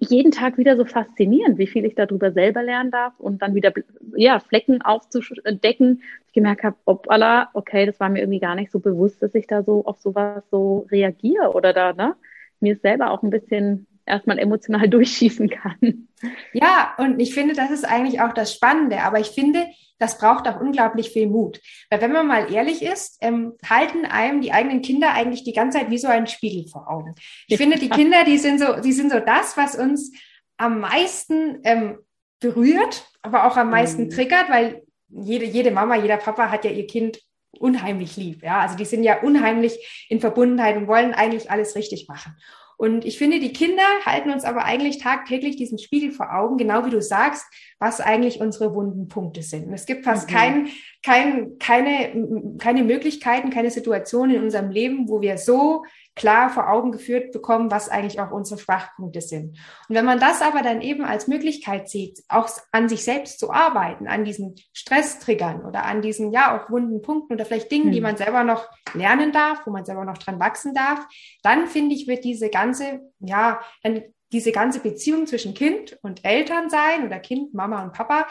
[0.00, 3.72] jeden Tag wieder so faszinierend, wie viel ich darüber selber lernen darf und dann wieder
[4.16, 6.02] ja, Flecken aufzudecken.
[6.26, 9.46] Ich gemerkt habe, hoppala, okay, das war mir irgendwie gar nicht so bewusst, dass ich
[9.46, 12.16] da so auf sowas so reagiere oder da, ne,
[12.58, 16.08] mir selber auch ein bisschen erstmal emotional durchschießen kann.
[16.52, 19.00] Ja, und ich finde, das ist eigentlich auch das Spannende.
[19.02, 19.66] Aber ich finde,
[20.02, 21.60] das braucht auch unglaublich viel Mut.
[21.88, 25.78] Weil wenn man mal ehrlich ist, ähm, halten einem die eigenen Kinder eigentlich die ganze
[25.78, 27.14] Zeit wie so ein Spiegel vor Augen.
[27.46, 30.12] Ich finde, die Kinder, die sind so, die sind so das, was uns
[30.56, 31.98] am meisten ähm,
[32.40, 34.10] berührt, aber auch am meisten mhm.
[34.10, 37.20] triggert, weil jede, jede Mama, jeder Papa hat ja ihr Kind
[37.58, 38.42] unheimlich lieb.
[38.42, 42.36] Ja, also die sind ja unheimlich in Verbundenheit und wollen eigentlich alles richtig machen.
[42.82, 46.84] Und ich finde, die Kinder halten uns aber eigentlich tagtäglich diesen Spiegel vor Augen, genau
[46.84, 47.46] wie du sagst,
[47.78, 49.68] was eigentlich unsere wunden Punkte sind.
[49.68, 50.34] Und es gibt fast mhm.
[50.34, 50.68] kein,
[51.04, 56.92] kein, keine, keine Möglichkeiten, keine Situationen in unserem Leben, wo wir so klar vor Augen
[56.92, 59.58] geführt bekommen, was eigentlich auch unsere Schwachpunkte sind.
[59.88, 63.50] Und wenn man das aber dann eben als Möglichkeit sieht, auch an sich selbst zu
[63.50, 67.92] arbeiten, an diesen Stresstriggern oder an diesen, ja, auch wunden Punkten oder vielleicht Dingen, mhm.
[67.92, 71.00] die man selber noch lernen darf, wo man selber noch dran wachsen darf,
[71.42, 76.70] dann finde ich, wird diese ganze, ja, dann diese ganze Beziehung zwischen Kind und Eltern
[76.70, 78.26] sein oder Kind, Mama und Papa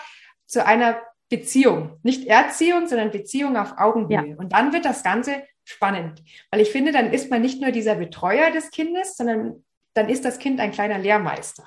[0.45, 1.99] zu einer Beziehung.
[2.03, 4.31] Nicht Erziehung, sondern Beziehung auf Augenhöhe.
[4.31, 4.35] Ja.
[4.37, 6.23] Und dann wird das Ganze spannend.
[6.49, 10.23] Weil ich finde, dann ist man nicht nur dieser Betreuer des Kindes, sondern dann ist
[10.25, 11.65] das Kind ein kleiner Lehrmeister,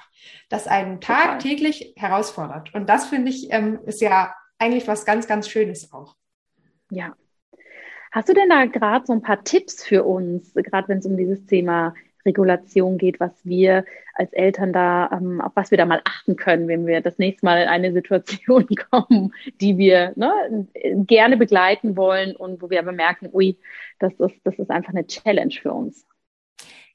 [0.49, 2.75] das einen tagtäglich herausfordert.
[2.75, 6.17] Und das finde ich ähm, ist ja eigentlich was ganz, ganz Schönes auch.
[6.91, 7.15] Ja.
[8.13, 11.17] Hast du denn da gerade so ein paar Tipps für uns, gerade wenn es um
[11.17, 11.95] dieses Thema
[12.25, 13.85] Regulation geht, was wir
[14.15, 17.45] als Eltern da, ähm, auf was wir da mal achten können, wenn wir das nächste
[17.45, 20.67] Mal in eine Situation kommen, die wir ne,
[21.07, 23.59] gerne begleiten wollen und wo wir aber merken, ui,
[23.99, 26.07] das ist, das ist einfach eine Challenge für uns.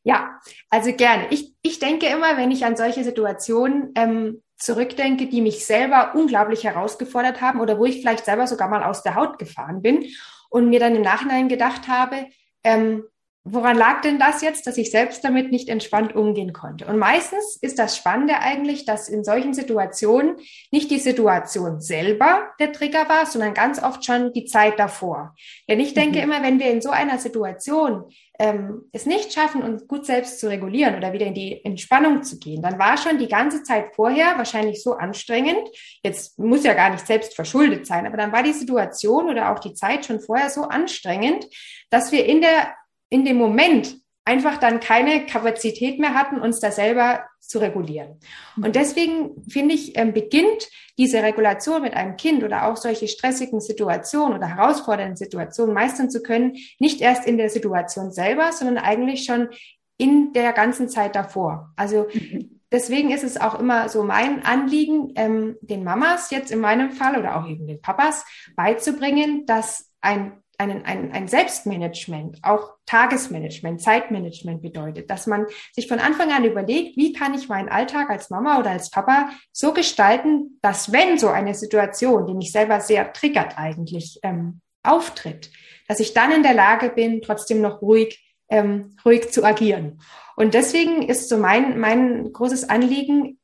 [0.03, 0.39] Ja,
[0.69, 1.27] also gerne.
[1.29, 6.63] Ich, ich denke immer, wenn ich an solche Situationen ähm, zurückdenke, die mich selber unglaublich
[6.63, 10.05] herausgefordert haben oder wo ich vielleicht selber sogar mal aus der Haut gefahren bin
[10.49, 12.27] und mir dann im Nachhinein gedacht habe,
[12.63, 13.03] ähm,
[13.43, 16.85] woran lag denn das jetzt, dass ich selbst damit nicht entspannt umgehen konnte?
[16.85, 20.35] Und meistens ist das Spannende eigentlich, dass in solchen Situationen
[20.71, 25.35] nicht die Situation selber der Trigger war, sondern ganz oft schon die Zeit davor.
[25.69, 26.23] Denn ich denke mhm.
[26.23, 28.05] immer, wenn wir in so einer Situation
[28.39, 32.39] ähm, es nicht schaffen, uns gut selbst zu regulieren oder wieder in die Entspannung zu
[32.39, 35.67] gehen, dann war schon die ganze Zeit vorher wahrscheinlich so anstrengend.
[36.03, 39.59] Jetzt muss ja gar nicht selbst verschuldet sein, aber dann war die Situation oder auch
[39.59, 41.47] die Zeit schon vorher so anstrengend,
[41.89, 42.73] dass wir in der
[43.09, 43.97] in dem Moment
[44.29, 48.19] einfach dann keine Kapazität mehr hatten, uns da selber zu regulieren.
[48.55, 48.63] Mhm.
[48.63, 50.69] Und deswegen finde ich, ähm, beginnt
[50.99, 56.21] diese Regulation mit einem Kind oder auch solche stressigen Situationen oder herausfordernden Situationen meistern zu
[56.21, 59.49] können, nicht erst in der Situation selber, sondern eigentlich schon
[59.97, 61.71] in der ganzen Zeit davor.
[61.75, 62.61] Also mhm.
[62.71, 67.17] deswegen ist es auch immer so mein Anliegen, ähm, den Mamas jetzt in meinem Fall
[67.17, 74.61] oder auch eben den Papas beizubringen, dass ein ein, ein, ein Selbstmanagement, auch Tagesmanagement, Zeitmanagement
[74.61, 78.59] bedeutet, dass man sich von Anfang an überlegt, wie kann ich meinen Alltag als Mama
[78.59, 83.57] oder als Papa so gestalten, dass wenn so eine Situation, die mich selber sehr triggert
[83.57, 85.49] eigentlich, ähm, auftritt,
[85.87, 90.01] dass ich dann in der Lage bin, trotzdem noch ruhig, ähm, ruhig zu agieren.
[90.35, 93.38] Und deswegen ist so mein, mein großes Anliegen,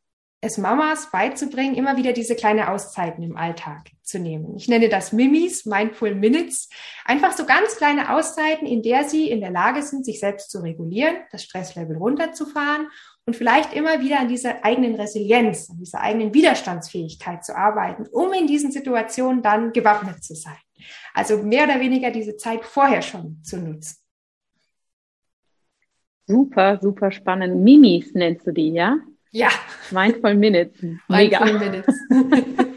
[0.46, 4.56] es Mamas beizubringen, immer wieder diese kleine Auszeiten im Alltag zu nehmen.
[4.56, 6.70] Ich nenne das Mimis, Mindful Minutes.
[7.04, 10.60] Einfach so ganz kleine Auszeiten, in der sie in der Lage sind, sich selbst zu
[10.60, 12.90] regulieren, das Stresslevel runterzufahren
[13.26, 18.32] und vielleicht immer wieder an dieser eigenen Resilienz, an dieser eigenen Widerstandsfähigkeit zu arbeiten, um
[18.32, 20.58] in diesen Situationen dann gewappnet zu sein.
[21.16, 23.98] Also mehr oder weniger diese Zeit vorher schon zu nutzen.
[26.28, 27.64] Super, super spannend.
[27.64, 28.98] Mimis nennst du die, ja?
[29.36, 29.50] Ja.
[29.92, 30.82] Mindful Minutes.
[31.10, 31.44] Mega.
[31.44, 31.96] Mindful Minutes.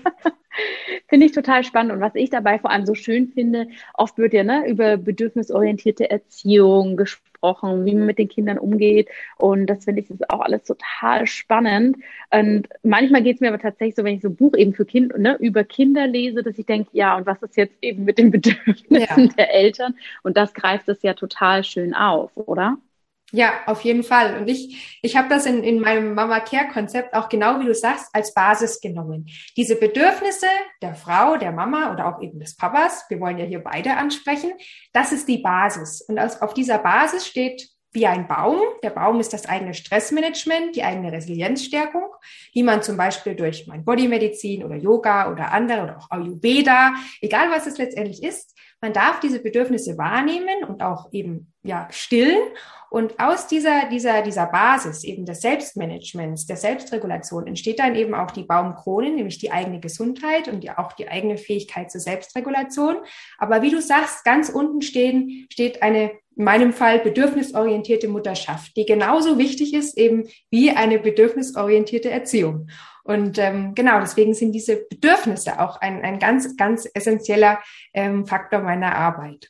[1.09, 1.93] finde ich total spannend.
[1.93, 6.11] Und was ich dabei vor allem so schön finde, oft wird ja ne, über bedürfnisorientierte
[6.11, 9.09] Erziehung gesprochen, wie man mit den Kindern umgeht.
[9.37, 11.97] Und das finde ich ist auch alles total spannend.
[12.31, 14.85] Und manchmal geht es mir aber tatsächlich so, wenn ich so ein Buch eben für
[14.85, 18.19] Kinder, ne, über Kinder lese, dass ich denke, ja, und was ist jetzt eben mit
[18.19, 19.33] den Bedürfnissen ja.
[19.39, 19.95] der Eltern?
[20.23, 22.79] Und das greift es ja total schön auf, oder?
[23.31, 24.39] Ja, auf jeden Fall.
[24.39, 27.75] Und ich, ich habe das in, in meinem Mama Care Konzept auch genau wie du
[27.75, 29.27] sagst als Basis genommen.
[29.55, 30.47] Diese Bedürfnisse
[30.81, 34.53] der Frau, der Mama oder auch eben des Papas, wir wollen ja hier beide ansprechen,
[34.95, 36.01] das ist die Basis.
[36.01, 38.61] Und aus, auf dieser Basis steht wie ein Baum.
[38.83, 42.05] Der Baum ist das eigene Stressmanagement, die eigene Resilienzstärkung,
[42.55, 47.51] die man zum Beispiel durch mein Bodymedizin oder Yoga oder andere oder auch Ayurveda, egal
[47.51, 52.39] was es letztendlich ist, man darf diese Bedürfnisse wahrnehmen und auch eben ja stillen
[52.91, 58.31] und aus dieser, dieser, dieser Basis eben des Selbstmanagements, der Selbstregulation entsteht dann eben auch
[58.31, 62.97] die Baumkrone, nämlich die eigene Gesundheit und die, auch die eigene Fähigkeit zur Selbstregulation.
[63.37, 68.87] Aber wie du sagst, ganz unten stehen, steht eine in meinem Fall bedürfnisorientierte Mutterschaft, die
[68.87, 72.69] genauso wichtig ist eben wie eine bedürfnisorientierte Erziehung.
[73.09, 77.59] Und ähm, genau, deswegen sind diese Bedürfnisse auch ein, ein ganz, ganz essentieller
[77.95, 79.49] ähm, Faktor meiner Arbeit.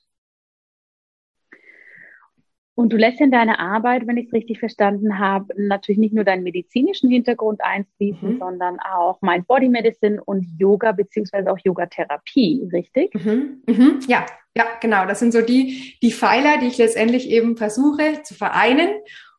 [2.76, 6.22] Und du lässt in deine Arbeit, wenn ich es richtig verstanden habe, natürlich nicht nur
[6.22, 8.38] deinen medizinischen Hintergrund einfließen, mhm.
[8.38, 13.12] sondern auch Mind Body Medicine und Yoga beziehungsweise auch Yoga-Therapie, richtig?
[13.16, 13.64] Mhm.
[13.66, 13.98] Mhm.
[14.06, 14.24] Ja,
[14.56, 15.04] ja, genau.
[15.06, 18.90] Das sind so die, die Pfeiler, die ich letztendlich eben versuche zu vereinen,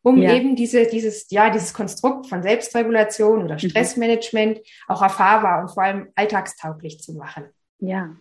[0.02, 0.34] um ja.
[0.34, 3.60] eben diese, dieses, ja, dieses Konstrukt von Selbstregulation oder mhm.
[3.60, 7.46] Stressmanagement auch erfahrbar und vor allem alltagstauglich zu machen.
[7.80, 8.16] Ja,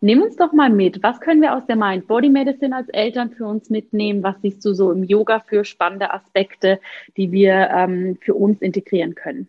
[0.00, 1.02] Nimm uns doch mal mit.
[1.02, 4.22] Was können wir aus der Mind Body Medicine als Eltern für uns mitnehmen?
[4.22, 6.80] Was siehst du so im Yoga für spannende Aspekte,
[7.16, 9.48] die wir ähm, für uns integrieren können?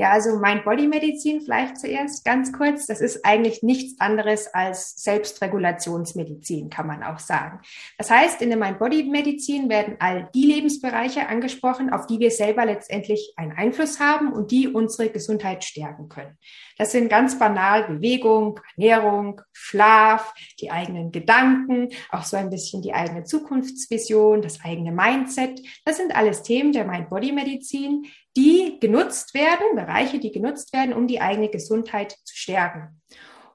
[0.00, 2.86] Ja, also Mind-Body-Medizin vielleicht zuerst ganz kurz.
[2.86, 7.60] Das ist eigentlich nichts anderes als Selbstregulationsmedizin, kann man auch sagen.
[7.98, 13.34] Das heißt, in der Mind-Body-Medizin werden all die Lebensbereiche angesprochen, auf die wir selber letztendlich
[13.36, 16.38] einen Einfluss haben und die unsere Gesundheit stärken können.
[16.80, 22.94] Das sind ganz banal Bewegung, Ernährung, Schlaf, die eigenen Gedanken, auch so ein bisschen die
[22.94, 25.60] eigene Zukunftsvision, das eigene Mindset.
[25.84, 31.20] Das sind alles Themen der Mind-Body-Medizin, die genutzt werden, Bereiche, die genutzt werden, um die
[31.20, 33.02] eigene Gesundheit zu stärken.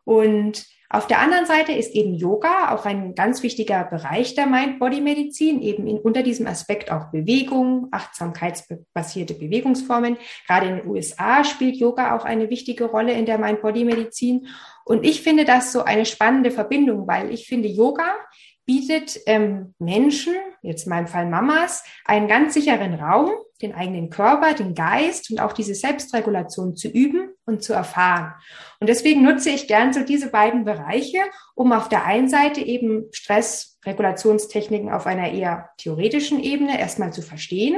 [0.04, 5.62] Und auf der anderen Seite ist eben Yoga auch ein ganz wichtiger Bereich der Mind-Body-Medizin,
[5.62, 10.18] eben in, unter diesem Aspekt auch Bewegung, achtsamkeitsbasierte Bewegungsformen.
[10.48, 14.48] Gerade in den USA spielt Yoga auch eine wichtige Rolle in der Mind-Body-Medizin.
[14.86, 18.14] Und ich finde das so eine spannende Verbindung, weil ich finde, Yoga
[18.66, 24.54] bietet ähm, Menschen, jetzt in meinem Fall Mamas, einen ganz sicheren Raum, den eigenen Körper,
[24.54, 28.34] den Geist und auch diese Selbstregulation zu üben und zu erfahren.
[28.80, 31.20] Und deswegen nutze ich gern so diese beiden Bereiche,
[31.54, 37.78] um auf der einen Seite eben Stressregulationstechniken auf einer eher theoretischen Ebene erstmal zu verstehen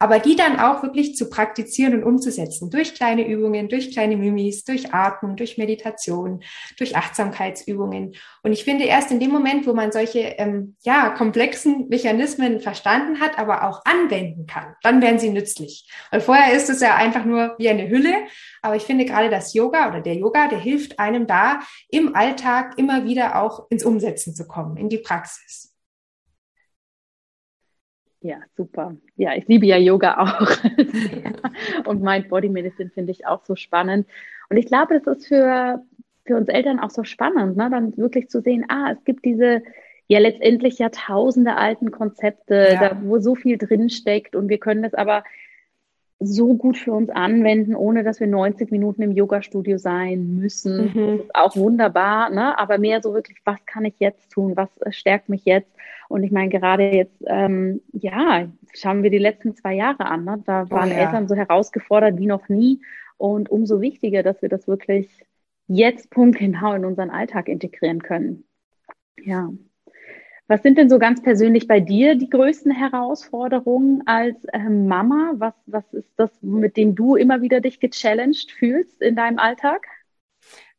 [0.00, 4.64] aber die dann auch wirklich zu praktizieren und umzusetzen durch kleine Übungen, durch kleine Mimis,
[4.64, 6.42] durch Atmen, durch Meditation,
[6.78, 8.14] durch Achtsamkeitsübungen.
[8.42, 13.20] Und ich finde, erst in dem Moment, wo man solche ähm, ja komplexen Mechanismen verstanden
[13.20, 15.86] hat, aber auch anwenden kann, dann werden sie nützlich.
[16.10, 18.14] Weil vorher ist es ja einfach nur wie eine Hülle.
[18.62, 21.60] Aber ich finde gerade das Yoga oder der Yoga, der hilft einem da
[21.90, 25.69] im Alltag immer wieder auch ins Umsetzen zu kommen, in die Praxis.
[28.22, 28.96] Ja, super.
[29.16, 31.86] Ja, ich liebe ja Yoga auch.
[31.86, 34.06] und Mind Body Medicine finde ich auch so spannend.
[34.50, 35.82] Und ich glaube, das ist für,
[36.26, 37.68] für uns Eltern auch so spannend, ne?
[37.70, 39.62] dann wirklich zu sehen, ah, es gibt diese
[40.08, 42.88] ja letztendlich Jahrtausende alten Konzepte, ja.
[42.88, 45.22] da, wo so viel drinsteckt und wir können das aber
[46.18, 50.92] so gut für uns anwenden, ohne dass wir 90 Minuten im Yoga-Studio sein müssen.
[50.92, 51.16] Mhm.
[51.16, 52.58] Das ist auch wunderbar, ne?
[52.58, 54.56] aber mehr so wirklich, was kann ich jetzt tun?
[54.56, 55.70] Was äh, stärkt mich jetzt?
[56.10, 60.24] Und ich meine, gerade jetzt, ähm, ja, schauen wir die letzten zwei Jahre an.
[60.24, 60.42] Ne?
[60.44, 60.98] Da oh waren oh, ja.
[60.98, 62.80] Eltern so herausgefordert wie noch nie.
[63.16, 65.08] Und umso wichtiger, dass wir das wirklich
[65.68, 68.42] jetzt punktgenau in unseren Alltag integrieren können.
[69.22, 69.50] Ja.
[70.48, 75.34] Was sind denn so ganz persönlich bei dir die größten Herausforderungen als ähm, Mama?
[75.36, 79.86] Was, was ist das, mit dem du immer wieder dich gechallenged fühlst in deinem Alltag?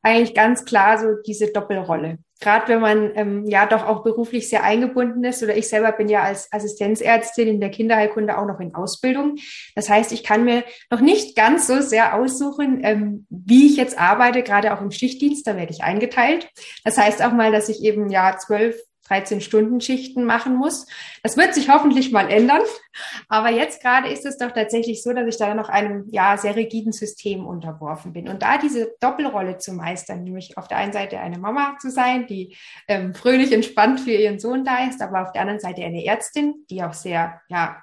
[0.02, 2.18] Eigentlich ganz klar so diese Doppelrolle.
[2.42, 6.10] Gerade wenn man ähm, ja doch auch beruflich sehr eingebunden ist oder ich selber bin
[6.10, 9.36] ja als Assistenzärztin in der Kinderheilkunde auch noch in Ausbildung.
[9.76, 13.98] Das heißt, ich kann mir noch nicht ganz so sehr aussuchen, ähm, wie ich jetzt
[13.98, 16.50] arbeite, gerade auch im Schichtdienst, da werde ich eingeteilt.
[16.84, 18.76] Das heißt auch mal, dass ich eben ja zwölf
[19.10, 20.86] 13-Stunden-Schichten machen muss.
[21.24, 22.62] Das wird sich hoffentlich mal ändern.
[23.30, 26.56] Aber jetzt gerade ist es doch tatsächlich so, dass ich da noch einem ja sehr
[26.56, 28.28] rigiden System unterworfen bin.
[28.28, 32.28] Und da diese Doppelrolle zu meistern, nämlich auf der einen Seite eine Mama zu sein,
[32.28, 32.56] die
[32.88, 36.66] ähm, fröhlich entspannt für ihren Sohn da ist, aber auf der anderen Seite eine Ärztin,
[36.70, 37.82] die auch sehr ja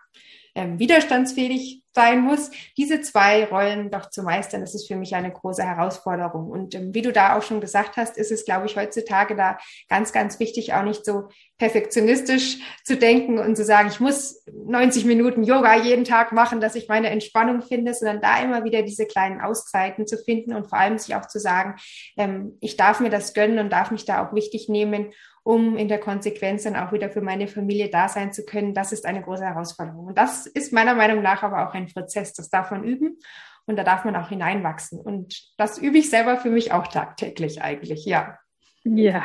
[0.54, 5.32] ähm, widerstandsfähig sein muss, diese zwei Rollen doch zu meistern, das ist für mich eine
[5.32, 6.48] große Herausforderung.
[6.48, 9.58] Und ähm, wie du da auch schon gesagt hast, ist es, glaube ich, heutzutage da
[9.88, 15.06] ganz, ganz wichtig, auch nicht so perfektionistisch zu denken und zu sagen, ich muss 90
[15.06, 19.06] Minuten Yoga jeden Tag machen, dass ich meine Entspannung finde, sondern da immer wieder diese
[19.06, 21.74] kleinen Auszeiten zu finden und vor allem sich auch zu sagen,
[22.16, 25.10] ähm, ich darf mir das gönnen und darf mich da auch wichtig nehmen
[25.48, 28.92] um in der Konsequenz dann auch wieder für meine Familie da sein zu können, das
[28.92, 30.04] ist eine große Herausforderung.
[30.04, 32.34] Und das ist meiner Meinung nach aber auch ein Prozess.
[32.34, 33.16] Das darf man üben
[33.64, 35.00] und da darf man auch hineinwachsen.
[35.00, 38.38] Und das übe ich selber für mich auch tagtäglich eigentlich, ja.
[38.84, 39.22] Ja,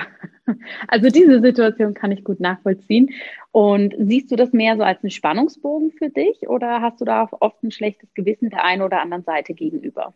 [0.87, 3.09] also diese Situation kann ich gut nachvollziehen.
[3.51, 7.27] Und siehst du das mehr so als einen Spannungsbogen für dich oder hast du da
[7.41, 10.13] oft ein schlechtes Gewissen der einen oder anderen Seite gegenüber?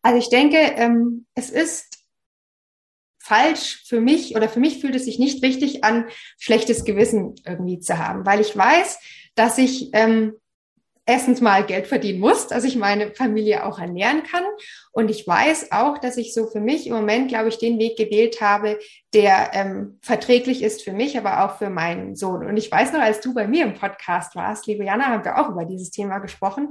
[0.00, 1.97] Also ich denke, ähm, es ist
[3.28, 6.06] falsch für mich oder für mich fühlt es sich nicht richtig an,
[6.38, 8.98] schlechtes Gewissen irgendwie zu haben, weil ich weiß,
[9.34, 10.32] dass ich ähm,
[11.08, 14.44] erstens mal Geld verdienen muss, dass ich meine Familie auch ernähren kann.
[14.92, 17.96] Und ich weiß auch, dass ich so für mich im Moment, glaube ich, den Weg
[17.96, 18.78] gewählt habe,
[19.14, 22.46] der ähm, verträglich ist für mich, aber auch für meinen Sohn.
[22.46, 25.38] Und ich weiß noch, als du bei mir im Podcast warst, liebe Jana, haben wir
[25.38, 26.68] auch über dieses Thema gesprochen.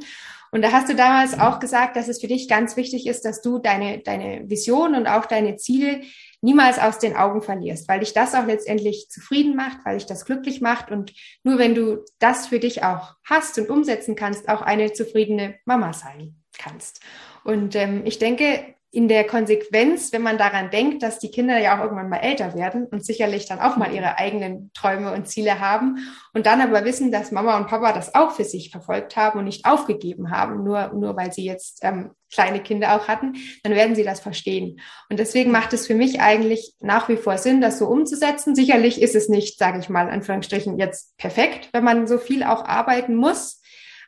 [0.51, 3.41] Und da hast du damals auch gesagt, dass es für dich ganz wichtig ist, dass
[3.41, 6.01] du deine, deine Vision und auch deine Ziele
[6.41, 10.25] niemals aus den Augen verlierst, weil dich das auch letztendlich zufrieden macht, weil dich das
[10.25, 14.61] glücklich macht und nur wenn du das für dich auch hast und umsetzen kannst, auch
[14.61, 17.01] eine zufriedene Mama sein kannst.
[17.43, 21.77] Und ähm, ich denke, in der Konsequenz, wenn man daran denkt, dass die Kinder ja
[21.77, 25.59] auch irgendwann mal älter werden und sicherlich dann auch mal ihre eigenen Träume und Ziele
[25.59, 25.97] haben
[26.33, 29.45] und dann aber wissen, dass Mama und Papa das auch für sich verfolgt haben und
[29.45, 33.95] nicht aufgegeben haben, nur, nur weil sie jetzt ähm, kleine Kinder auch hatten, dann werden
[33.95, 34.79] sie das verstehen.
[35.09, 38.55] Und deswegen macht es für mich eigentlich nach wie vor Sinn, das so umzusetzen.
[38.55, 42.65] Sicherlich ist es nicht, sage ich mal, Anführungsstrichen jetzt perfekt, wenn man so viel auch
[42.65, 43.56] arbeiten muss.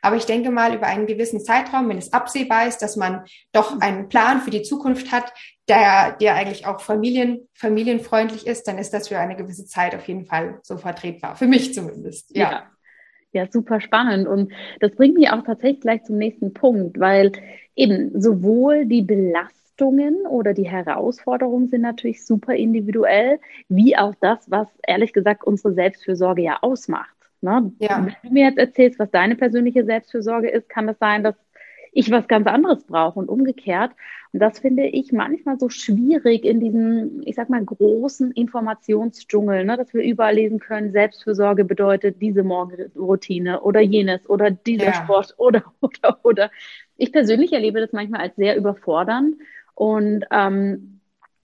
[0.02, 3.80] Aber ich denke mal, über einen gewissen Zeitraum, wenn es absehbar ist, dass man doch
[3.80, 5.32] einen Plan für die Zukunft hat,
[5.68, 10.06] der, der eigentlich auch familien, familienfreundlich ist, dann ist das für eine gewisse Zeit auf
[10.08, 11.36] jeden Fall so vertretbar.
[11.36, 12.36] Für mich zumindest.
[12.36, 12.50] Ja.
[12.50, 12.62] ja.
[13.32, 14.26] Ja, super spannend.
[14.26, 17.30] Und das bringt mich auch tatsächlich gleich zum nächsten Punkt, weil
[17.76, 24.66] eben sowohl die Belastungen oder die Herausforderungen sind natürlich super individuell, wie auch das, was
[24.84, 27.14] ehrlich gesagt unsere Selbstfürsorge ja ausmacht.
[27.42, 27.72] Ne?
[27.78, 28.04] Ja.
[28.04, 31.34] Wenn du mir jetzt erzählst, was deine persönliche Selbstfürsorge ist, kann es das sein, dass
[31.92, 33.92] ich was ganz anderes brauche und umgekehrt.
[34.32, 39.76] Und das finde ich manchmal so schwierig in diesem, ich sag mal, großen Informationsdschungel, ne,
[39.76, 44.94] dass wir überall lesen können, Selbstfürsorge bedeutet diese Morgenroutine oder jenes oder dieser ja.
[44.94, 46.50] Sport oder, oder, oder.
[46.96, 49.36] Ich persönlich erlebe das manchmal als sehr überfordernd
[49.74, 51.00] und ähm,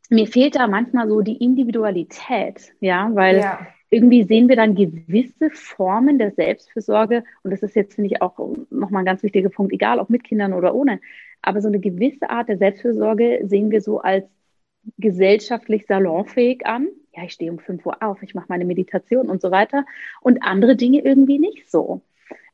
[0.09, 5.51] mir fehlt da manchmal so die Individualität, ja, weil ja irgendwie sehen wir dann gewisse
[5.51, 8.39] Formen der Selbstfürsorge, und das ist jetzt, finde ich, auch
[8.71, 11.01] nochmal ein ganz wichtiger Punkt, egal ob mit Kindern oder ohne,
[11.43, 14.27] aber so eine gewisse Art der Selbstfürsorge sehen wir so als
[14.99, 16.89] gesellschaftlich salonfähig an.
[17.15, 19.85] Ja, ich stehe um 5 Uhr auf, ich mache meine Meditation und so weiter.
[20.21, 22.03] Und andere Dinge irgendwie nicht so.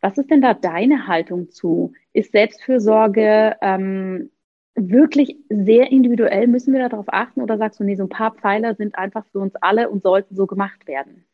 [0.00, 1.94] Was ist denn da deine Haltung zu?
[2.12, 4.30] Ist Selbstfürsorge ähm,
[4.74, 6.46] wirklich sehr individuell?
[6.46, 9.38] Müssen wir darauf achten oder sagst du, nee, so ein paar Pfeiler sind einfach für
[9.38, 11.24] uns alle und sollten so gemacht werden?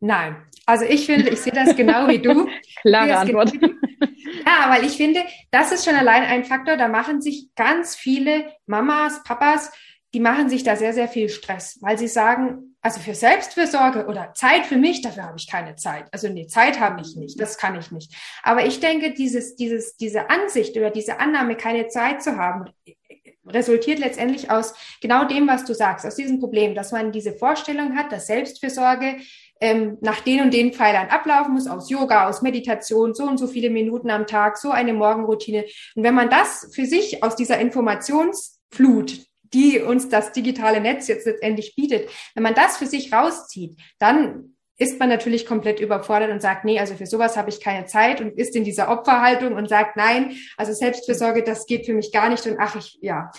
[0.00, 2.46] Nein, also ich finde, ich sehe das genau wie du.
[2.82, 3.52] Klare Antwort.
[3.52, 3.72] Genau
[4.46, 8.52] ja, weil ich finde, das ist schon allein ein Faktor, da machen sich ganz viele
[8.66, 9.72] Mamas, Papas,
[10.12, 14.34] die machen sich da sehr, sehr viel Stress, weil sie sagen, also für Selbstfürsorge oder
[14.34, 16.04] Zeit für mich, dafür habe ich keine Zeit.
[16.12, 18.14] Also nee, Zeit habe ich nicht, das kann ich nicht.
[18.42, 22.66] Aber ich denke, dieses, dieses, diese Ansicht oder diese Annahme, keine Zeit zu haben,
[23.46, 27.96] resultiert letztendlich aus genau dem, was du sagst, aus diesem Problem, dass man diese Vorstellung
[27.96, 29.16] hat, dass Selbstfürsorge
[29.62, 33.46] ähm, nach den und den Pfeilern ablaufen muss, aus Yoga, aus Meditation, so und so
[33.46, 35.64] viele Minuten am Tag, so eine Morgenroutine.
[35.94, 41.26] Und wenn man das für sich aus dieser Informationsflut, die uns das digitale Netz jetzt
[41.26, 46.42] letztendlich bietet, wenn man das für sich rauszieht, dann ist man natürlich komplett überfordert und
[46.42, 49.68] sagt, nee, also für sowas habe ich keine Zeit und ist in dieser Opferhaltung und
[49.68, 53.30] sagt, nein, also Selbstfürsorge, das geht für mich gar nicht und ach, ich, ja.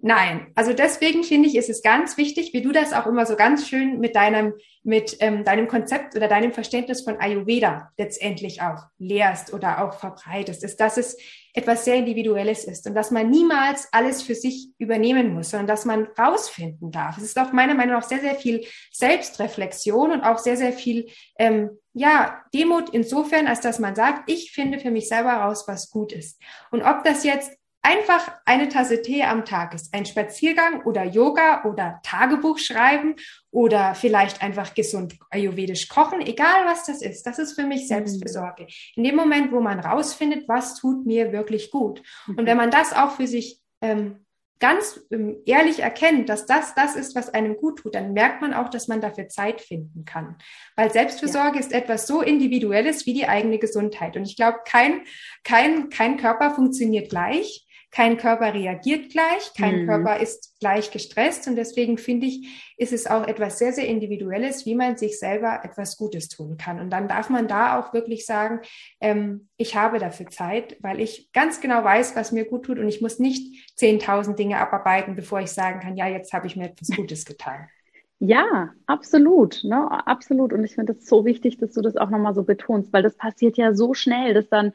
[0.00, 3.34] Nein, also deswegen finde ich, ist es ganz wichtig, wie du das auch immer so
[3.34, 4.54] ganz schön mit deinem,
[4.84, 10.62] mit ähm, deinem Konzept oder deinem Verständnis von Ayurveda letztendlich auch lehrst oder auch verbreitest,
[10.62, 11.16] ist, dass es
[11.54, 15.84] etwas sehr Individuelles ist und dass man niemals alles für sich übernehmen muss, sondern dass
[15.84, 17.18] man rausfinden darf.
[17.18, 21.08] Es ist auch meiner Meinung nach sehr, sehr viel Selbstreflexion und auch sehr, sehr viel,
[21.38, 25.90] ähm, ja, Demut insofern, als dass man sagt, ich finde für mich selber raus, was
[25.90, 26.40] gut ist.
[26.70, 27.57] Und ob das jetzt
[27.88, 29.94] einfach eine Tasse Tee am Tag ist.
[29.94, 33.16] Ein Spaziergang oder Yoga oder Tagebuch schreiben
[33.50, 37.24] oder vielleicht einfach gesund ayurvedisch kochen, egal was das ist.
[37.24, 37.86] Das ist für mich mhm.
[37.86, 38.66] Selbstbesorge.
[38.94, 42.02] In dem Moment, wo man rausfindet, was tut mir wirklich gut.
[42.26, 44.26] Und wenn man das auch für sich ähm,
[44.58, 48.52] ganz ähm, ehrlich erkennt, dass das das ist, was einem gut tut, dann merkt man
[48.52, 50.36] auch, dass man dafür Zeit finden kann.
[50.76, 51.60] Weil Selbstfürsorge ja.
[51.60, 54.16] ist etwas so Individuelles wie die eigene Gesundheit.
[54.16, 55.02] Und ich glaube, kein,
[55.44, 57.66] kein, kein Körper funktioniert gleich.
[57.90, 59.86] Kein Körper reagiert gleich, kein mhm.
[59.86, 64.66] Körper ist gleich gestresst und deswegen finde ich, ist es auch etwas sehr, sehr Individuelles,
[64.66, 66.80] wie man sich selber etwas Gutes tun kann.
[66.80, 68.60] Und dann darf man da auch wirklich sagen,
[69.00, 72.88] ähm, ich habe dafür Zeit, weil ich ganz genau weiß, was mir gut tut und
[72.88, 76.66] ich muss nicht 10.000 Dinge abarbeiten, bevor ich sagen kann, ja, jetzt habe ich mir
[76.66, 77.68] etwas Gutes getan.
[78.20, 80.52] Ja, absolut, ne, absolut.
[80.52, 83.14] Und ich finde es so wichtig, dass du das auch nochmal so betonst, weil das
[83.16, 84.72] passiert ja so schnell, dass dann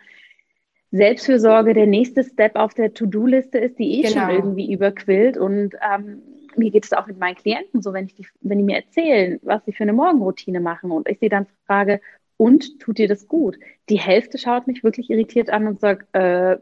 [0.94, 4.28] Selbstfürsorge der nächste Step auf der To-Do-Liste ist, die eh genau.
[4.28, 5.38] schon irgendwie überquillt.
[5.38, 6.22] Und ähm,
[6.56, 9.40] mir geht es auch mit meinen Klienten so, wenn ich die, wenn die mir erzählen,
[9.42, 12.00] was sie für eine Morgenroutine machen und ich sie dann frage,
[12.38, 13.58] und tut dir das gut?
[13.90, 16.58] Die Hälfte schaut mich wirklich irritiert an und sagt, äh,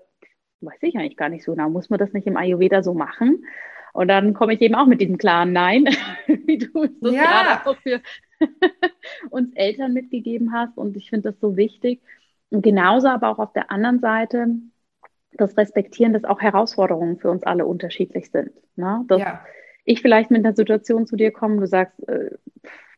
[0.62, 3.46] weiß ich eigentlich gar nicht so genau, muss man das nicht im Ayurveda so machen?
[3.94, 5.90] Und dann komme ich eben auch mit diesem klaren Nein,
[6.28, 7.60] wie du es ja.
[7.60, 8.00] gerade auch für
[9.30, 10.78] uns Eltern mitgegeben hast.
[10.78, 12.00] Und ich finde das so wichtig.
[12.52, 14.48] Genauso aber auch auf der anderen Seite
[15.32, 18.52] das Respektieren, dass auch Herausforderungen für uns alle unterschiedlich sind.
[18.76, 19.04] Ne?
[19.08, 19.46] Dass ja.
[19.86, 22.32] ich vielleicht mit einer Situation zu dir komme, du sagst, äh,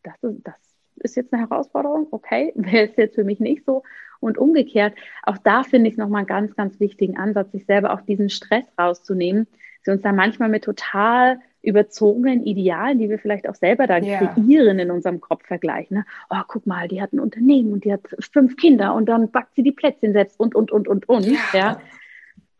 [0.01, 0.55] das, ist, das
[0.95, 3.83] ist jetzt eine Herausforderung, okay, wäre es jetzt für mich nicht so.
[4.19, 8.01] Und umgekehrt, auch da finde ich nochmal einen ganz, ganz wichtigen Ansatz, sich selber auch
[8.01, 9.47] diesen Stress rauszunehmen,
[9.83, 14.33] sie uns da manchmal mit total überzogenen Idealen, die wir vielleicht auch selber dann yeah.
[14.33, 15.97] kreieren in unserem Kopf vergleichen.
[15.97, 16.05] Ne?
[16.29, 18.01] Oh, guck mal, die hat ein Unternehmen und die hat
[18.31, 21.25] fünf Kinder und dann backt sie die Plätzchen selbst und, und, und, und, und.
[21.25, 21.39] Ja.
[21.53, 21.81] ja.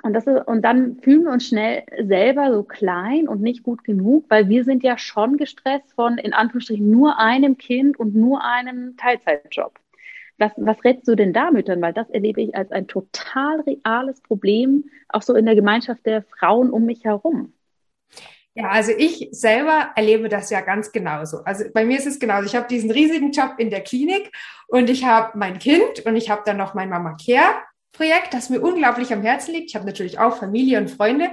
[0.04, 3.84] Und, das ist, und dann fühlen wir uns schnell selber so klein und nicht gut
[3.84, 8.44] genug, weil wir sind ja schon gestresst von, in Anführungsstrichen, nur einem Kind und nur
[8.44, 9.80] einem Teilzeitjob.
[10.38, 11.82] Was, was rätst du denn da Müttern?
[11.82, 16.24] Weil das erlebe ich als ein total reales Problem, auch so in der Gemeinschaft der
[16.24, 17.54] Frauen um mich herum.
[18.56, 21.44] Ja, also ich selber erlebe das ja ganz genauso.
[21.44, 22.46] Also bei mir ist es genauso.
[22.46, 24.32] Ich habe diesen riesigen Job in der Klinik
[24.68, 27.56] und ich habe mein Kind und ich habe dann noch mein Mama Care
[27.94, 29.70] Projekt, das mir unglaublich am Herzen liegt.
[29.70, 31.32] Ich habe natürlich auch Familie und Freunde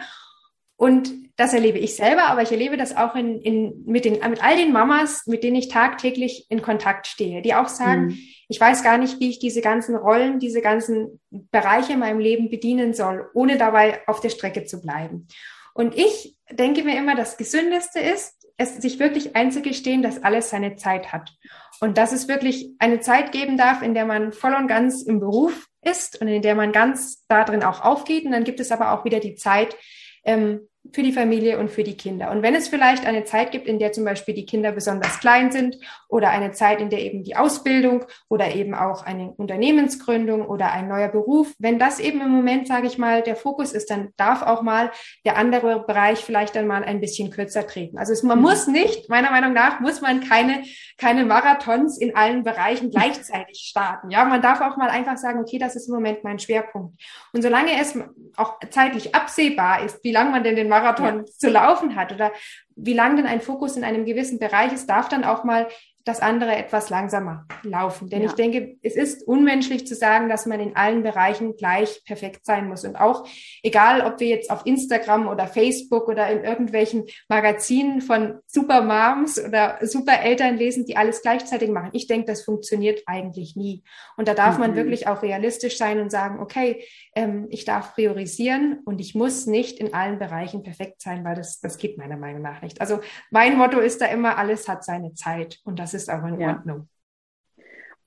[0.80, 4.42] und das erlebe ich selber, aber ich erlebe das auch in, in, mit, den, mit
[4.42, 8.18] all den Mamas, mit denen ich tagtäglich in Kontakt stehe, die auch sagen, mhm.
[8.48, 12.48] ich weiß gar nicht, wie ich diese ganzen Rollen, diese ganzen Bereiche in meinem Leben
[12.48, 15.28] bedienen soll, ohne dabei auf der Strecke zu bleiben.
[15.74, 20.76] Und ich denke mir immer, das Gesündeste ist, es sich wirklich einzugestehen, dass alles seine
[20.76, 21.32] Zeit hat.
[21.80, 25.18] Und dass es wirklich eine Zeit geben darf, in der man voll und ganz im
[25.18, 28.26] Beruf ist und in der man ganz darin auch aufgeht.
[28.26, 29.76] Und dann gibt es aber auch wieder die Zeit,
[30.24, 32.30] ähm, für die Familie und für die Kinder.
[32.30, 35.52] Und wenn es vielleicht eine Zeit gibt, in der zum Beispiel die Kinder besonders klein
[35.52, 35.76] sind
[36.08, 40.88] oder eine Zeit, in der eben die Ausbildung oder eben auch eine Unternehmensgründung oder ein
[40.88, 44.42] neuer Beruf, wenn das eben im Moment, sage ich mal, der Fokus ist, dann darf
[44.42, 44.90] auch mal
[45.24, 47.98] der andere Bereich vielleicht dann mal ein bisschen kürzer treten.
[47.98, 48.44] Also es, man mhm.
[48.44, 50.64] muss nicht, meiner Meinung nach, muss man keine,
[50.96, 54.10] keine Marathons in allen Bereichen gleichzeitig starten.
[54.10, 57.00] Ja, man darf auch mal einfach sagen, okay, das ist im Moment mein Schwerpunkt.
[57.32, 57.98] Und solange es
[58.36, 62.12] auch zeitlich absehbar ist, wie lange man denn den Marathon zu laufen hat?
[62.12, 62.32] Oder
[62.74, 65.68] wie lang denn ein Fokus in einem gewissen Bereich ist, darf dann auch mal
[66.04, 68.08] das andere etwas langsamer laufen.
[68.08, 68.28] Denn ja.
[68.28, 72.68] ich denke, es ist unmenschlich zu sagen, dass man in allen Bereichen gleich perfekt sein
[72.68, 72.84] muss.
[72.84, 73.26] Und auch
[73.62, 79.78] egal, ob wir jetzt auf Instagram oder Facebook oder in irgendwelchen Magazinen von Supermoms oder
[79.82, 81.90] Supereltern lesen, die alles gleichzeitig machen.
[81.92, 83.82] Ich denke, das funktioniert eigentlich nie.
[84.16, 84.60] Und da darf mhm.
[84.60, 86.84] man wirklich auch realistisch sein und sagen, okay,
[87.14, 91.60] ähm, ich darf priorisieren und ich muss nicht in allen Bereichen perfekt sein, weil das,
[91.60, 92.80] das geht meiner Meinung nach nicht.
[92.80, 96.40] Also mein Motto ist da immer, alles hat seine Zeit und das ist auch in
[96.40, 96.56] ja.
[96.56, 96.88] Ordnung.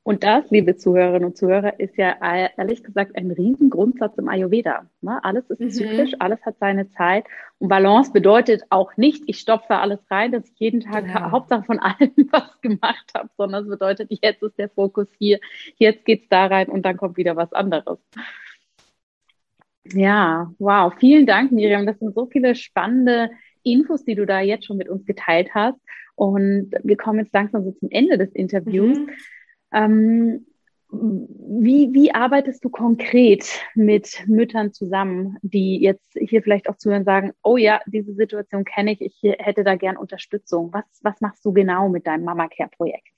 [0.06, 2.18] Und das, liebe Zuhörerinnen und Zuhörer, ist ja
[2.58, 4.90] ehrlich gesagt ein Riesengrundsatz im Ayurveda.
[5.00, 5.24] Ne?
[5.24, 5.70] Alles ist mhm.
[5.70, 7.26] zyklisch, alles hat seine Zeit.
[7.58, 11.32] Und Balance bedeutet auch nicht, ich stopfe alles rein, dass ich jeden Tag genau.
[11.32, 15.40] Hauptsache von allem was gemacht habe, sondern es bedeutet, jetzt ist der Fokus hier,
[15.78, 17.98] jetzt geht's da rein und dann kommt wieder was anderes.
[19.86, 20.94] Ja, wow.
[21.00, 21.86] Vielen Dank, Miriam.
[21.86, 23.32] Das sind so viele spannende
[23.64, 25.80] Infos, die du da jetzt schon mit uns geteilt hast.
[26.16, 28.98] Und wir kommen jetzt langsam so zum Ende des Interviews.
[28.98, 29.10] Mhm.
[29.74, 30.46] Ähm,
[30.92, 37.06] wie, wie arbeitest du konkret mit Müttern zusammen, die jetzt hier vielleicht auch zuhören und
[37.06, 40.72] sagen, oh ja, diese Situation kenne ich, ich hätte da gern Unterstützung.
[40.72, 43.13] Was, was machst du genau mit deinem Mama Care Projekt?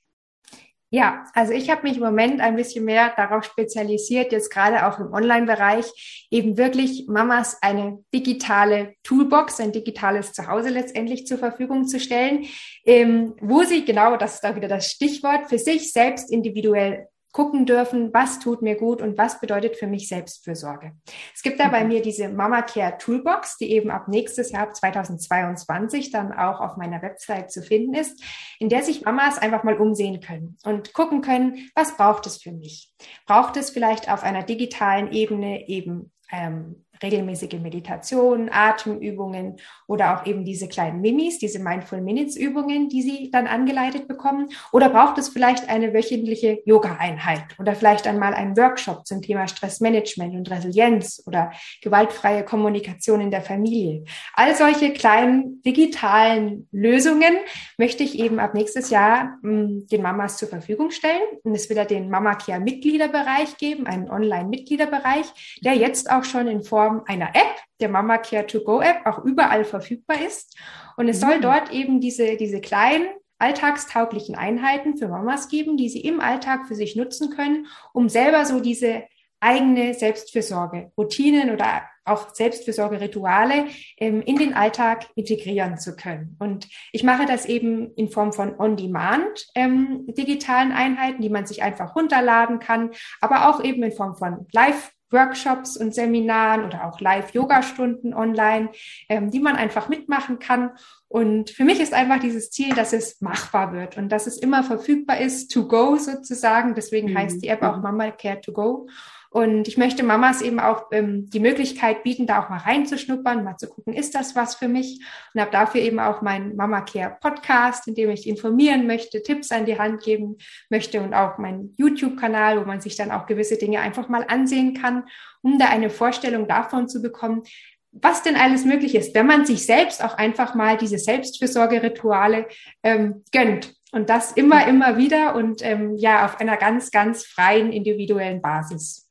[0.95, 4.97] Ja, also ich habe mich im Moment ein bisschen mehr darauf spezialisiert, jetzt gerade auch
[4.97, 11.99] im Online-Bereich, eben wirklich Mamas eine digitale Toolbox, ein digitales Zuhause letztendlich zur Verfügung zu
[11.99, 12.45] stellen,
[12.85, 17.65] ähm, wo sie genau, das ist da wieder das Stichwort, für sich selbst individuell gucken
[17.65, 20.93] dürfen, was tut mir gut und was bedeutet für mich Selbstfürsorge.
[21.33, 21.89] Es gibt da bei mhm.
[21.89, 27.01] mir diese Mama Care Toolbox, die eben ab nächstes Jahr, 2022, dann auch auf meiner
[27.01, 28.23] Website zu finden ist,
[28.57, 32.53] in der sich Mamas einfach mal umsehen können und gucken können, was braucht es für
[32.53, 32.93] mich?
[33.25, 40.45] Braucht es vielleicht auf einer digitalen Ebene eben ähm, regelmäßige Meditation, Atemübungen oder auch eben
[40.45, 44.49] diese kleinen Mimis, diese Mindful Minutes Übungen, die Sie dann angeleitet bekommen?
[44.71, 50.35] Oder braucht es vielleicht eine wöchentliche Yoga-Einheit oder vielleicht einmal einen Workshop zum Thema Stressmanagement
[50.35, 54.03] und Resilienz oder gewaltfreie Kommunikation in der Familie?
[54.33, 57.37] All solche kleinen digitalen Lösungen
[57.77, 61.21] möchte ich eben ab nächstes Jahr mh, hm, den Mamas zur Verfügung stellen.
[61.43, 66.47] Und es wird ja den Mama Care Mitgliederbereich geben, einen Online-Mitgliederbereich, der jetzt auch schon
[66.47, 70.55] in Form Form einer App, der Mama Care to Go App, auch überall verfügbar ist.
[70.97, 71.25] Und es mhm.
[71.25, 73.07] soll dort eben diese, diese kleinen
[73.39, 78.45] alltagstauglichen Einheiten für Mamas geben, die sie im Alltag für sich nutzen können, um selber
[78.45, 79.03] so diese
[79.41, 83.65] eigene Selbstfürsorge, Routinen oder auch Selbstfürsorge-Rituale
[83.97, 86.38] ähm, in den Alltag integrieren zu können.
[86.39, 91.63] Und ich mache das eben in Form von On-Demand ähm, digitalen Einheiten, die man sich
[91.63, 96.99] einfach runterladen kann, aber auch eben in Form von Live Workshops und Seminaren oder auch
[96.99, 98.69] Live-Yoga-Stunden online,
[99.09, 100.71] ähm, die man einfach mitmachen kann.
[101.07, 104.63] Und für mich ist einfach dieses Ziel, dass es machbar wird und dass es immer
[104.63, 106.75] verfügbar ist, to go sozusagen.
[106.75, 107.17] Deswegen mhm.
[107.17, 108.87] heißt die App auch Mama Care to go.
[109.36, 113.57] Und ich möchte Mamas eben auch ähm, die Möglichkeit bieten, da auch mal reinzuschnuppern, mal
[113.57, 115.01] zu gucken, ist das was für mich?
[115.33, 119.51] Und habe dafür eben auch meinen Mama Care Podcast, in dem ich informieren möchte, Tipps
[119.51, 120.38] an die Hand geben
[120.69, 124.73] möchte und auch meinen YouTube-Kanal, wo man sich dann auch gewisse Dinge einfach mal ansehen
[124.73, 125.03] kann,
[125.41, 127.43] um da eine Vorstellung davon zu bekommen,
[127.91, 132.47] was denn alles möglich ist, wenn man sich selbst auch einfach mal diese Selbstfürsorgerituale
[132.83, 133.75] ähm, gönnt.
[133.91, 139.04] Und das immer, immer wieder und ähm, ja, auf einer ganz, ganz freien, individuellen Basis.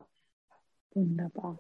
[0.95, 1.59] Wunderbar.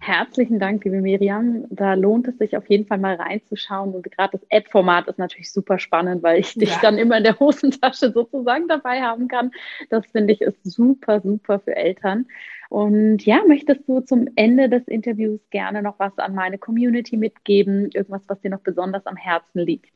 [0.00, 1.64] Herzlichen Dank, liebe Miriam.
[1.70, 3.94] Da lohnt es sich auf jeden Fall mal reinzuschauen.
[3.94, 7.38] Und gerade das App-Format ist natürlich super spannend, weil ich dich dann immer in der
[7.40, 9.50] Hosentasche sozusagen dabei haben kann.
[9.90, 12.26] Das finde ich ist super, super für Eltern.
[12.68, 17.90] Und ja, möchtest du zum Ende des Interviews gerne noch was an meine Community mitgeben?
[17.92, 19.92] Irgendwas, was dir noch besonders am Herzen liegt?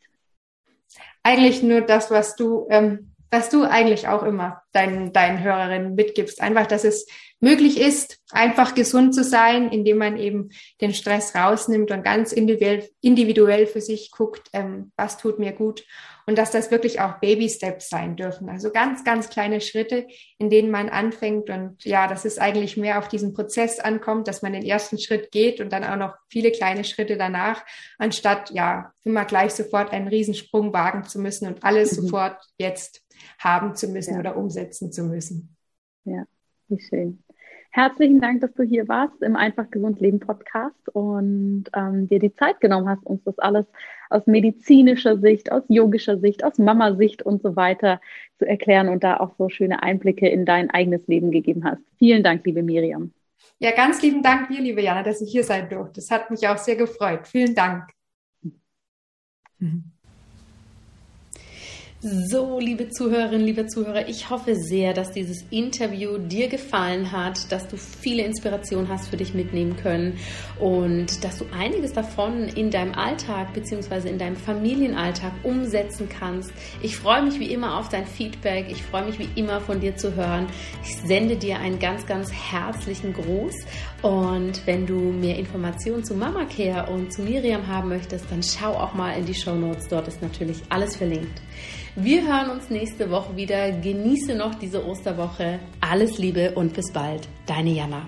[1.22, 6.42] Eigentlich nur das, was du, ähm, was du eigentlich auch immer deinen, deinen Hörerinnen mitgibst.
[6.42, 7.06] Einfach, dass es
[7.43, 12.88] möglich ist, einfach gesund zu sein, indem man eben den Stress rausnimmt und ganz individuell,
[13.01, 15.84] individuell für sich guckt, ähm, was tut mir gut
[16.26, 18.49] und dass das wirklich auch Baby-Steps sein dürfen.
[18.49, 20.07] Also ganz, ganz kleine Schritte,
[20.38, 24.43] in denen man anfängt und ja, dass es eigentlich mehr auf diesen Prozess ankommt, dass
[24.43, 27.64] man den ersten Schritt geht und dann auch noch viele kleine Schritte danach,
[27.99, 32.03] anstatt ja immer gleich sofort einen Riesensprung wagen zu müssen und alles mhm.
[32.03, 33.03] sofort jetzt
[33.40, 34.20] haben zu müssen ja.
[34.20, 35.57] oder umsetzen zu müssen.
[36.05, 36.24] Ja,
[36.68, 37.22] wie schön.
[37.74, 42.34] Herzlichen Dank, dass du hier warst im Einfach Gesund Leben Podcast und ähm, dir die
[42.34, 43.64] Zeit genommen hast, uns das alles
[44.10, 47.98] aus medizinischer Sicht, aus yogischer Sicht, aus Mama-Sicht und so weiter
[48.38, 51.80] zu erklären und da auch so schöne Einblicke in dein eigenes Leben gegeben hast.
[51.98, 53.10] Vielen Dank, liebe Miriam.
[53.58, 55.94] Ja, ganz lieben Dank dir, liebe Jana, dass ich hier sein durfte.
[55.94, 57.26] Das hat mich auch sehr gefreut.
[57.26, 57.88] Vielen Dank.
[59.58, 59.91] Mhm.
[62.05, 67.68] So, liebe Zuhörerinnen, liebe Zuhörer, ich hoffe sehr, dass dieses Interview dir gefallen hat, dass
[67.68, 70.18] du viele Inspirationen hast für dich mitnehmen können
[70.59, 74.09] und dass du einiges davon in deinem Alltag bzw.
[74.09, 76.50] in deinem Familienalltag umsetzen kannst.
[76.82, 78.66] Ich freue mich wie immer auf dein Feedback.
[78.68, 80.48] Ich freue mich wie immer von dir zu hören.
[80.82, 83.55] Ich sende dir einen ganz, ganz herzlichen Gruß
[84.03, 88.72] und wenn du mehr Informationen zu Mama Care und zu Miriam haben möchtest, dann schau
[88.72, 89.86] auch mal in die Show Notes.
[89.88, 91.40] Dort ist natürlich alles verlinkt.
[91.94, 93.70] Wir hören uns nächste Woche wieder.
[93.70, 95.61] Genieße noch diese Osterwoche.
[95.80, 97.28] Alles Liebe und bis bald.
[97.46, 98.07] Deine Jana.